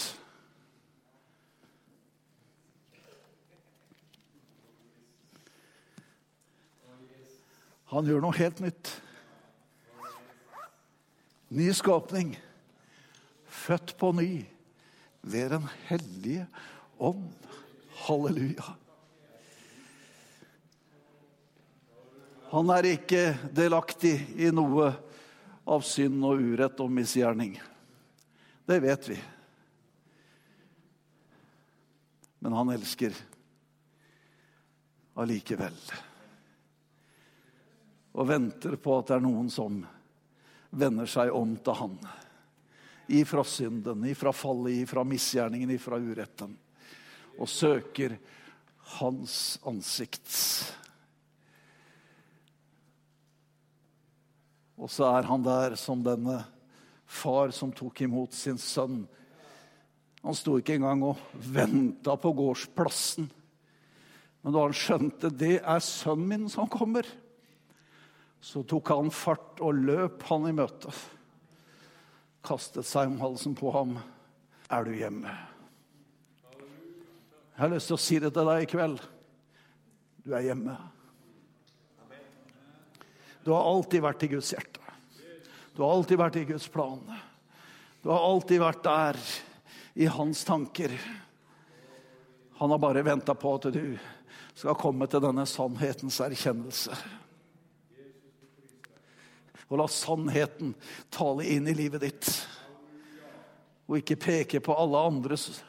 Han 7.88 8.06
gjør 8.06 8.20
noe 8.20 8.36
helt 8.36 8.60
nytt. 8.60 8.90
Ny 11.54 11.70
skapning. 11.72 12.34
Født 13.48 13.94
på 13.98 14.12
ny 14.12 14.42
ved 15.22 15.54
Den 15.54 15.70
hellige 15.88 16.46
ånd. 16.98 17.30
Halleluja. 18.04 18.74
Han 22.48 22.70
er 22.72 22.86
ikke 22.94 23.22
delaktig 23.52 24.14
i 24.40 24.48
noe 24.54 24.88
av 25.68 25.82
synd 25.84 26.22
og 26.24 26.40
urett 26.40 26.78
og 26.80 26.88
misgjerning. 26.96 27.58
Det 28.64 28.78
vet 28.80 29.08
vi. 29.10 29.18
Men 32.40 32.56
han 32.56 32.72
elsker 32.72 33.12
allikevel. 35.18 35.76
Og 38.16 38.30
venter 38.30 38.78
på 38.80 38.96
at 38.96 39.10
det 39.10 39.18
er 39.18 39.26
noen 39.28 39.52
som 39.52 39.82
vender 40.70 41.10
seg 41.10 41.34
om 41.36 41.52
til 41.60 41.78
han. 41.82 42.00
Ifra 43.12 43.44
synden, 43.44 44.08
ifra 44.08 44.32
fallet, 44.32 44.86
ifra 44.86 45.04
misgjerningen, 45.04 45.76
ifra 45.76 46.00
uretten. 46.00 46.56
Og 47.36 47.48
søker 47.48 48.16
hans 48.96 49.58
ansikt. 49.68 50.32
Og 54.78 54.90
så 54.92 55.08
er 55.10 55.26
han 55.26 55.42
der 55.42 55.74
som 55.78 56.04
denne 56.06 56.40
far 57.08 57.50
som 57.56 57.72
tok 57.74 58.04
imot 58.04 58.36
sin 58.36 58.58
sønn. 58.60 59.02
Han 60.22 60.36
sto 60.36 60.58
ikke 60.58 60.76
engang 60.78 61.02
og 61.08 61.20
venta 61.34 62.14
på 62.20 62.32
gårdsplassen. 62.36 63.28
Men 64.42 64.54
da 64.54 64.66
han 64.66 64.76
skjønte 64.76 65.32
det 65.34 65.56
er 65.58 65.82
sønnen 65.84 66.28
min 66.30 66.46
som 66.52 66.68
kommer, 66.70 67.06
så 68.40 68.62
tok 68.62 68.92
han 68.94 69.10
fart 69.10 69.58
og 69.64 69.80
løp 69.82 70.22
han 70.28 70.46
i 70.46 70.54
møte. 70.54 70.92
Kastet 72.46 72.86
seg 72.86 73.10
om 73.10 73.18
halsen 73.22 73.56
på 73.58 73.72
ham. 73.74 73.96
Er 74.70 74.86
du 74.86 74.92
hjemme? 74.94 75.32
Jeg 77.58 77.64
har 77.64 77.72
lyst 77.72 77.90
til 77.90 77.96
å 77.96 78.02
si 78.02 78.20
det 78.22 78.30
til 78.36 78.46
deg 78.46 78.62
i 78.62 78.70
kveld. 78.70 79.00
Du 80.22 80.30
er 80.36 80.44
hjemme. 80.46 80.76
Du 83.48 83.54
har 83.56 83.64
alltid 83.64 84.02
vært 84.04 84.22
i 84.26 84.28
Guds 84.28 84.50
hjerte. 84.52 84.82
Du 85.72 85.78
har 85.80 85.94
alltid 85.94 86.18
vært 86.20 86.34
i 86.36 86.42
Guds 86.50 86.66
plan. 86.68 86.98
Du 88.04 88.10
har 88.10 88.20
alltid 88.20 88.60
vært 88.60 88.82
der 88.84 89.18
i 89.96 90.08
hans 90.12 90.42
tanker. 90.44 90.92
Han 92.58 92.74
har 92.74 92.82
bare 92.82 93.06
venta 93.06 93.32
på 93.32 93.54
at 93.56 93.70
du 93.72 93.96
skal 94.52 94.76
komme 94.76 95.08
til 95.08 95.24
denne 95.24 95.46
sannhetens 95.48 96.20
erkjennelse. 96.26 96.98
Og 99.70 99.80
la 99.80 99.88
sannheten 99.96 100.76
tale 101.08 101.48
inn 101.48 101.72
i 101.72 101.76
livet 101.78 102.04
ditt. 102.04 102.28
Og 103.88 104.02
ikke 104.02 104.20
peke 104.26 104.60
på 104.60 104.76
alle 104.76 105.06
andres 105.08 105.62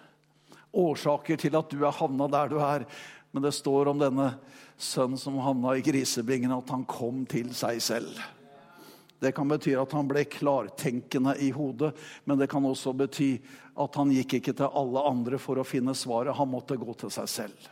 årsaker 0.76 1.39
til 1.39 1.56
at 1.56 1.72
du 1.72 1.80
er 1.86 1.96
havna 1.96 2.28
der 2.28 2.52
du 2.52 2.60
er. 2.60 2.89
Men 3.32 3.46
det 3.46 3.54
står 3.56 3.92
om 3.92 4.02
denne 4.02 4.32
sønnen 4.80 5.20
som 5.20 5.38
havna 5.44 5.76
i 5.78 5.84
grisebingen, 5.86 6.52
at 6.56 6.70
han 6.74 6.86
kom 6.89 7.26
til 7.30 7.52
seg 7.58 7.82
selv. 7.84 8.22
Det 9.20 9.34
kan 9.36 9.50
bety 9.52 9.74
at 9.76 9.92
han 9.92 10.08
ble 10.08 10.24
klartenkende 10.32 11.34
i 11.44 11.50
hodet, 11.52 11.92
men 12.24 12.39
det 12.39 12.48
kan 12.52 12.63
også 12.65 12.94
bety 12.96 13.34
at 13.80 13.98
han 14.00 14.13
gikk 14.15 14.38
ikke 14.39 14.56
til 14.56 14.80
alle 14.80 15.04
andre 15.10 15.39
for 15.42 15.60
å 15.60 15.68
finne 15.68 15.96
svaret. 15.98 16.38
Han 16.38 16.52
måtte 16.54 16.80
gå 16.80 16.96
til 17.00 17.12
seg 17.12 17.28
selv. 17.32 17.68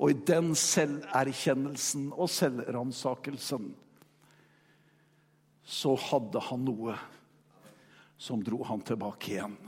Og 0.00 0.14
i 0.14 0.20
den 0.24 0.54
selverkjennelsen 0.56 2.08
og 2.16 2.30
selvransakelsen 2.32 3.68
så 5.70 5.92
hadde 6.08 6.40
han 6.48 6.64
noe 6.64 6.96
som 8.20 8.40
dro 8.44 8.62
han 8.64 8.80
tilbake 8.84 9.34
igjen. 9.34 9.58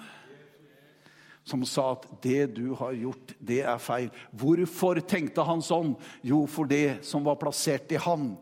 Som 1.45 1.65
sa 1.67 1.93
at 1.93 2.07
'det 2.23 2.55
du 2.55 2.75
har 2.75 2.93
gjort, 2.93 3.35
det 3.41 3.61
er 3.61 3.79
feil'. 3.79 4.11
Hvorfor 4.31 5.01
tenkte 5.01 5.43
han 5.43 5.63
sånn? 5.63 5.97
Jo, 6.23 6.47
for 6.47 6.65
det 6.65 7.05
som 7.05 7.25
var 7.25 7.37
plassert 7.37 7.93
i 7.93 7.97
han, 7.97 8.39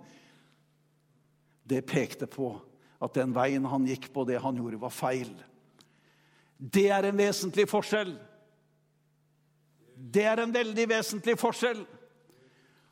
det 1.64 1.86
pekte 1.86 2.26
på 2.26 2.60
at 3.00 3.14
den 3.14 3.32
veien 3.32 3.64
han 3.64 3.86
gikk 3.86 4.12
på, 4.12 4.24
det 4.24 4.40
han 4.42 4.56
gjorde, 4.56 4.80
var 4.80 4.90
feil. 4.90 5.30
Det 6.58 6.90
er 6.92 7.08
en 7.08 7.16
vesentlig 7.16 7.68
forskjell. 7.70 8.12
Det 9.96 10.24
er 10.24 10.42
en 10.42 10.52
veldig 10.52 10.86
vesentlig 10.88 11.38
forskjell. 11.40 11.86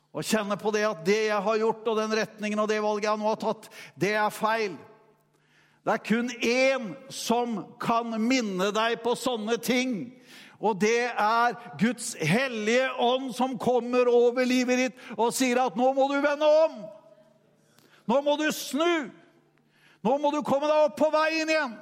Å 0.09 0.23
kjenne 0.25 0.57
på 0.57 0.71
det 0.73 0.87
at 0.87 1.03
det 1.05 1.19
jeg 1.27 1.41
har 1.45 1.59
gjort, 1.61 1.87
og 1.91 1.99
den 1.99 2.15
retningen 2.17 2.63
og 2.63 2.69
det 2.71 2.79
valget 2.81 3.11
jeg 3.11 3.21
nå 3.21 3.27
har 3.29 3.41
tatt, 3.43 3.69
det 3.93 4.15
er 4.17 4.33
feil. 4.33 4.77
Det 5.89 5.95
er 5.95 6.05
kun 6.05 6.27
én 6.45 6.91
som 7.09 7.63
kan 7.81 8.13
minne 8.21 8.67
deg 8.69 8.99
på 9.01 9.15
sånne 9.17 9.55
ting. 9.57 10.11
Og 10.61 10.75
det 10.77 11.07
er 11.09 11.55
Guds 11.81 12.11
hellige 12.13 12.91
ånd 13.01 13.31
som 13.33 13.55
kommer 13.57 14.05
over 14.05 14.45
livet 14.45 14.77
ditt 14.77 14.99
og 15.15 15.33
sier 15.33 15.57
at 15.63 15.79
nå 15.79 15.87
må 15.97 16.05
du 16.11 16.19
vende 16.21 16.45
om. 16.45 16.75
Nå 18.05 18.19
må 18.21 18.35
du 18.37 18.45
snu! 18.53 19.09
Nå 20.05 20.13
må 20.21 20.29
du 20.29 20.43
komme 20.45 20.69
deg 20.69 20.91
opp 20.91 20.99
på 21.01 21.09
veien 21.09 21.49
igjen! 21.55 21.73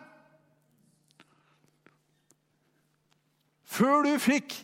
Før 3.68 4.08
du 4.08 4.14
fikk 4.24 4.56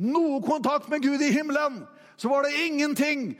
noe 0.00 0.40
kontakt 0.40 0.88
med 0.88 1.04
Gud 1.04 1.20
i 1.20 1.34
himmelen, 1.36 1.82
så 2.16 2.32
var 2.32 2.48
det 2.48 2.64
ingenting 2.64 3.34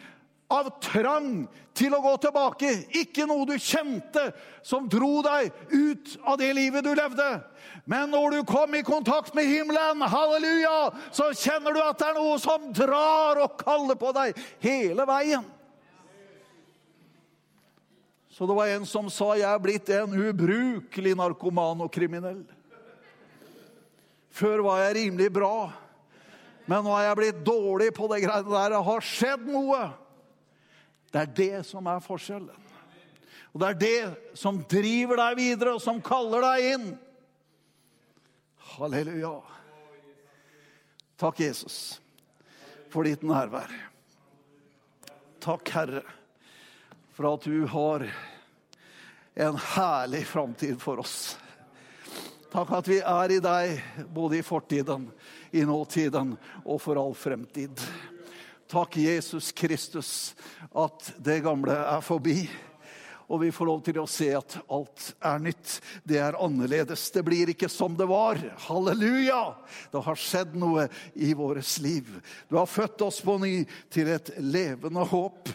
av 0.48 0.70
trang 0.80 1.44
til 1.76 1.92
å 1.94 2.00
gå 2.02 2.14
tilbake. 2.22 2.70
Ikke 2.96 3.26
noe 3.28 3.46
du 3.48 3.54
kjente 3.60 4.30
som 4.66 4.88
dro 4.90 5.20
deg 5.24 5.52
ut 5.70 6.14
av 6.24 6.38
det 6.40 6.48
livet 6.56 6.86
du 6.86 6.94
levde. 6.96 7.28
Men 7.88 8.10
når 8.12 8.38
du 8.38 8.40
kom 8.48 8.74
i 8.76 8.84
kontakt 8.84 9.36
med 9.36 9.48
himmelen, 9.48 10.02
halleluja, 10.08 10.90
så 11.12 11.30
kjenner 11.36 11.76
du 11.76 11.82
at 11.84 12.00
det 12.00 12.08
er 12.10 12.18
noe 12.18 12.40
som 12.40 12.70
drar 12.76 13.40
og 13.44 13.60
kaller 13.60 14.00
på 14.00 14.12
deg 14.16 14.40
hele 14.64 15.06
veien. 15.08 15.46
Så 18.32 18.46
det 18.46 18.54
var 18.54 18.70
en 18.70 18.84
som 18.86 19.08
sa 19.10 19.32
jeg 19.34 19.48
er 19.50 19.62
blitt 19.62 19.88
en 19.90 20.12
ubrukelig 20.14 21.16
narkoman 21.18 21.80
og 21.82 21.92
kriminell. 21.92 22.44
Før 24.30 24.62
var 24.62 24.84
jeg 24.84 24.94
rimelig 25.00 25.32
bra, 25.34 25.72
men 26.68 26.84
nå 26.86 26.92
er 26.94 27.08
jeg 27.08 27.18
blitt 27.18 27.40
dårlig 27.42 27.88
på 27.96 28.06
det 28.12 28.20
greiene 28.22 28.52
der. 28.52 28.76
Det 28.76 28.84
har 28.86 29.08
skjedd 29.08 29.48
noe. 29.50 29.80
Det 31.12 31.20
er 31.22 31.34
det 31.36 31.66
som 31.66 31.86
er 31.88 32.04
forskjellen. 32.04 32.66
Og 33.54 33.62
det 33.62 33.68
er 33.68 33.78
det 33.80 34.38
som 34.38 34.60
driver 34.68 35.22
deg 35.22 35.38
videre, 35.38 35.76
og 35.76 35.82
som 35.82 36.02
kaller 36.04 36.44
deg 36.44 36.66
inn. 36.74 36.88
Halleluja. 38.74 39.38
Takk, 41.18 41.40
Jesus, 41.42 41.98
for 42.92 43.08
ditt 43.08 43.24
nærvær. 43.26 43.72
Takk, 45.42 45.74
Herre 45.74 46.04
for 47.18 47.34
at 47.34 47.42
du 47.42 47.66
har 47.66 48.04
en 49.34 49.56
herlig 49.74 50.26
framtid 50.26 50.76
for 50.78 51.00
oss. 51.02 51.34
Takk 52.52 52.70
at 52.76 52.88
vi 52.88 53.00
er 53.02 53.32
i 53.34 53.38
deg, 53.42 53.80
både 54.14 54.38
i 54.38 54.44
fortiden, 54.46 55.08
i 55.50 55.64
nåtiden 55.66 56.36
og 56.62 56.78
for 56.78 57.00
all 57.02 57.16
fremtid. 57.18 57.82
Takk, 58.68 58.96
Jesus 59.00 59.52
Kristus, 59.52 60.34
at 60.76 61.12
det 61.24 61.40
gamle 61.40 61.72
er 61.72 62.02
forbi. 62.04 62.42
Og 63.28 63.40
vi 63.40 63.48
får 63.52 63.68
lov 63.68 63.80
til 63.84 64.00
å 64.00 64.04
se 64.08 64.28
at 64.36 64.58
alt 64.72 65.06
er 65.24 65.40
nytt. 65.40 65.78
Det 66.04 66.18
er 66.20 66.36
annerledes. 66.36 67.06
Det 67.12 67.22
blir 67.24 67.48
ikke 67.52 67.68
som 67.72 67.96
det 67.96 68.04
var. 68.08 68.40
Halleluja! 68.66 69.40
Det 69.92 70.02
har 70.04 70.20
skjedd 70.20 70.56
noe 70.60 70.84
i 71.16 71.32
vårt 71.36 71.74
liv. 71.84 72.12
Du 72.48 72.58
har 72.60 72.68
født 72.68 73.04
oss 73.08 73.22
på 73.24 73.38
ny 73.40 73.54
til 73.92 74.12
et 74.12 74.34
levende 74.40 75.04
håp. 75.12 75.48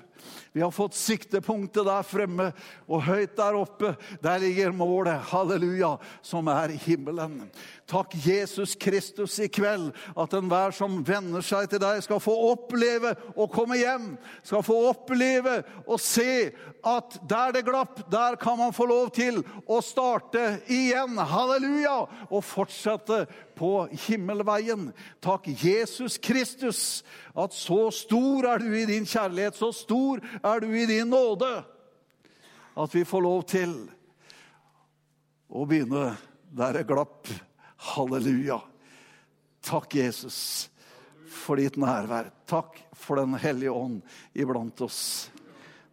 Vi 0.54 0.62
har 0.62 0.72
fått 0.74 0.98
siktepunktet 0.98 1.86
der 1.88 2.06
fremme, 2.06 2.52
og 2.86 3.06
høyt 3.08 3.36
der 3.38 3.58
oppe, 3.58 3.94
der 4.22 4.42
ligger 4.44 4.76
målet, 4.76 5.22
halleluja, 5.32 5.96
som 6.22 6.50
er 6.52 6.76
himmelen. 6.84 7.40
Takk, 7.90 8.14
Jesus 8.26 8.76
Kristus, 8.80 9.40
i 9.44 9.50
kveld, 9.52 9.90
at 10.18 10.36
enhver 10.38 10.76
som 10.76 11.02
venner 11.06 11.44
seg 11.46 11.72
til 11.72 11.82
deg, 11.84 12.02
skal 12.06 12.22
få 12.24 12.36
oppleve 12.52 13.16
å 13.36 13.48
komme 13.52 13.80
hjem. 13.82 14.14
Skal 14.46 14.64
få 14.66 14.78
oppleve 14.92 15.60
å 15.86 15.98
se 16.02 16.54
at 16.84 17.18
der 17.30 17.58
det 17.58 17.66
glapp, 17.68 18.04
der 18.12 18.38
kan 18.42 18.60
man 18.62 18.76
få 18.76 18.88
lov 18.90 19.12
til 19.16 19.42
å 19.66 19.82
starte 19.84 20.60
igjen. 20.72 21.18
Halleluja! 21.18 22.04
Og 22.30 22.46
fortsette 22.46 23.24
på 23.56 23.88
himmelveien. 24.08 24.90
Takk, 25.24 25.48
Jesus 25.64 26.18
Kristus, 26.18 27.04
at 27.36 27.56
så 27.56 27.88
stor 27.94 28.48
er 28.54 28.64
du 28.64 28.70
i 28.76 28.86
din 28.90 29.08
kjærlighet, 29.08 29.58
så 29.58 29.72
stor 29.76 30.22
er 30.42 30.64
du 30.64 30.70
i 30.74 30.86
din 30.90 31.10
nåde, 31.12 31.52
at 32.74 32.96
vi 32.96 33.06
får 33.06 33.26
lov 33.26 33.44
til 33.50 33.76
å 35.54 35.66
begynne 35.70 36.14
der 36.54 36.80
det 36.80 36.88
glapp. 36.90 37.30
Halleluja. 37.94 38.62
Takk, 39.64 39.96
Jesus, 40.00 40.70
for 41.28 41.60
ditt 41.60 41.76
nærvær. 41.80 42.32
Takk 42.48 42.80
for 42.96 43.20
Den 43.20 43.36
hellige 43.40 43.74
ånd 43.76 44.02
iblant 44.34 44.82
oss. 44.82 45.30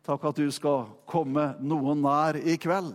Takk 0.07 0.31
at 0.31 0.41
du 0.41 0.49
skal 0.55 0.89
komme 1.09 1.53
noen 1.61 2.01
nær 2.03 2.39
i 2.41 2.57
kveld 2.61 2.95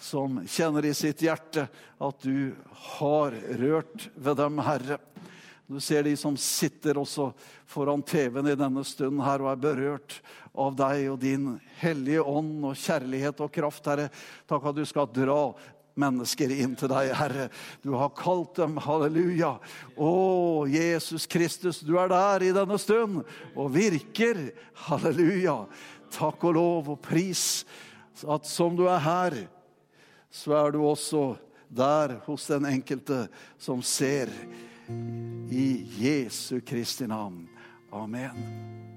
som 0.00 0.40
kjenner 0.48 0.86
i 0.88 0.94
sitt 0.96 1.20
hjerte 1.22 1.66
at 2.00 2.24
du 2.24 2.54
har 2.96 3.36
rørt 3.60 4.08
ved 4.16 4.38
dem, 4.40 4.60
Herre. 4.64 4.96
Du 5.70 5.78
ser 5.80 6.02
de 6.02 6.16
som 6.18 6.34
sitter 6.40 6.98
også 6.98 7.28
foran 7.68 8.02
TV-en 8.02 8.48
i 8.50 8.56
denne 8.58 8.82
stunden 8.88 9.20
her 9.22 9.44
og 9.44 9.52
er 9.52 9.60
berørt 9.62 10.16
av 10.58 10.72
deg 10.74 11.04
og 11.12 11.20
din 11.22 11.52
hellige 11.78 12.24
ånd 12.26 12.64
og 12.72 12.80
kjærlighet 12.80 13.44
og 13.44 13.52
kraft, 13.54 13.86
Herre. 13.86 14.08
Takk 14.50 14.66
at 14.72 14.80
du 14.80 14.82
skal 14.88 15.12
dra 15.14 15.44
mennesker 16.00 16.50
inn 16.56 16.74
til 16.80 16.90
deg, 16.90 17.12
Herre. 17.14 17.46
Du 17.84 17.92
har 18.00 18.10
kalt 18.18 18.56
dem, 18.58 18.80
halleluja. 18.82 19.52
Å, 19.94 20.10
Jesus 20.70 21.28
Kristus, 21.30 21.84
du 21.84 21.94
er 22.00 22.10
der 22.10 22.48
i 22.48 22.52
denne 22.56 22.80
stund 22.80 23.22
og 23.54 23.72
virker. 23.76 24.48
Halleluja. 24.88 25.60
Takk 26.10 26.50
og 26.50 26.56
lov 26.56 26.92
og 26.96 27.02
pris 27.04 27.62
at 28.26 28.48
som 28.48 28.74
du 28.76 28.88
er 28.90 29.00
her, 29.04 29.36
så 30.30 30.54
er 30.54 30.70
du 30.70 30.84
også 30.86 31.34
der 31.68 32.16
hos 32.26 32.46
den 32.46 32.66
enkelte 32.66 33.28
som 33.58 33.82
ser. 33.82 34.30
I 35.50 35.86
Jesu 36.00 36.60
Kristi 36.66 37.06
navn. 37.06 37.48
Amen. 37.92 38.89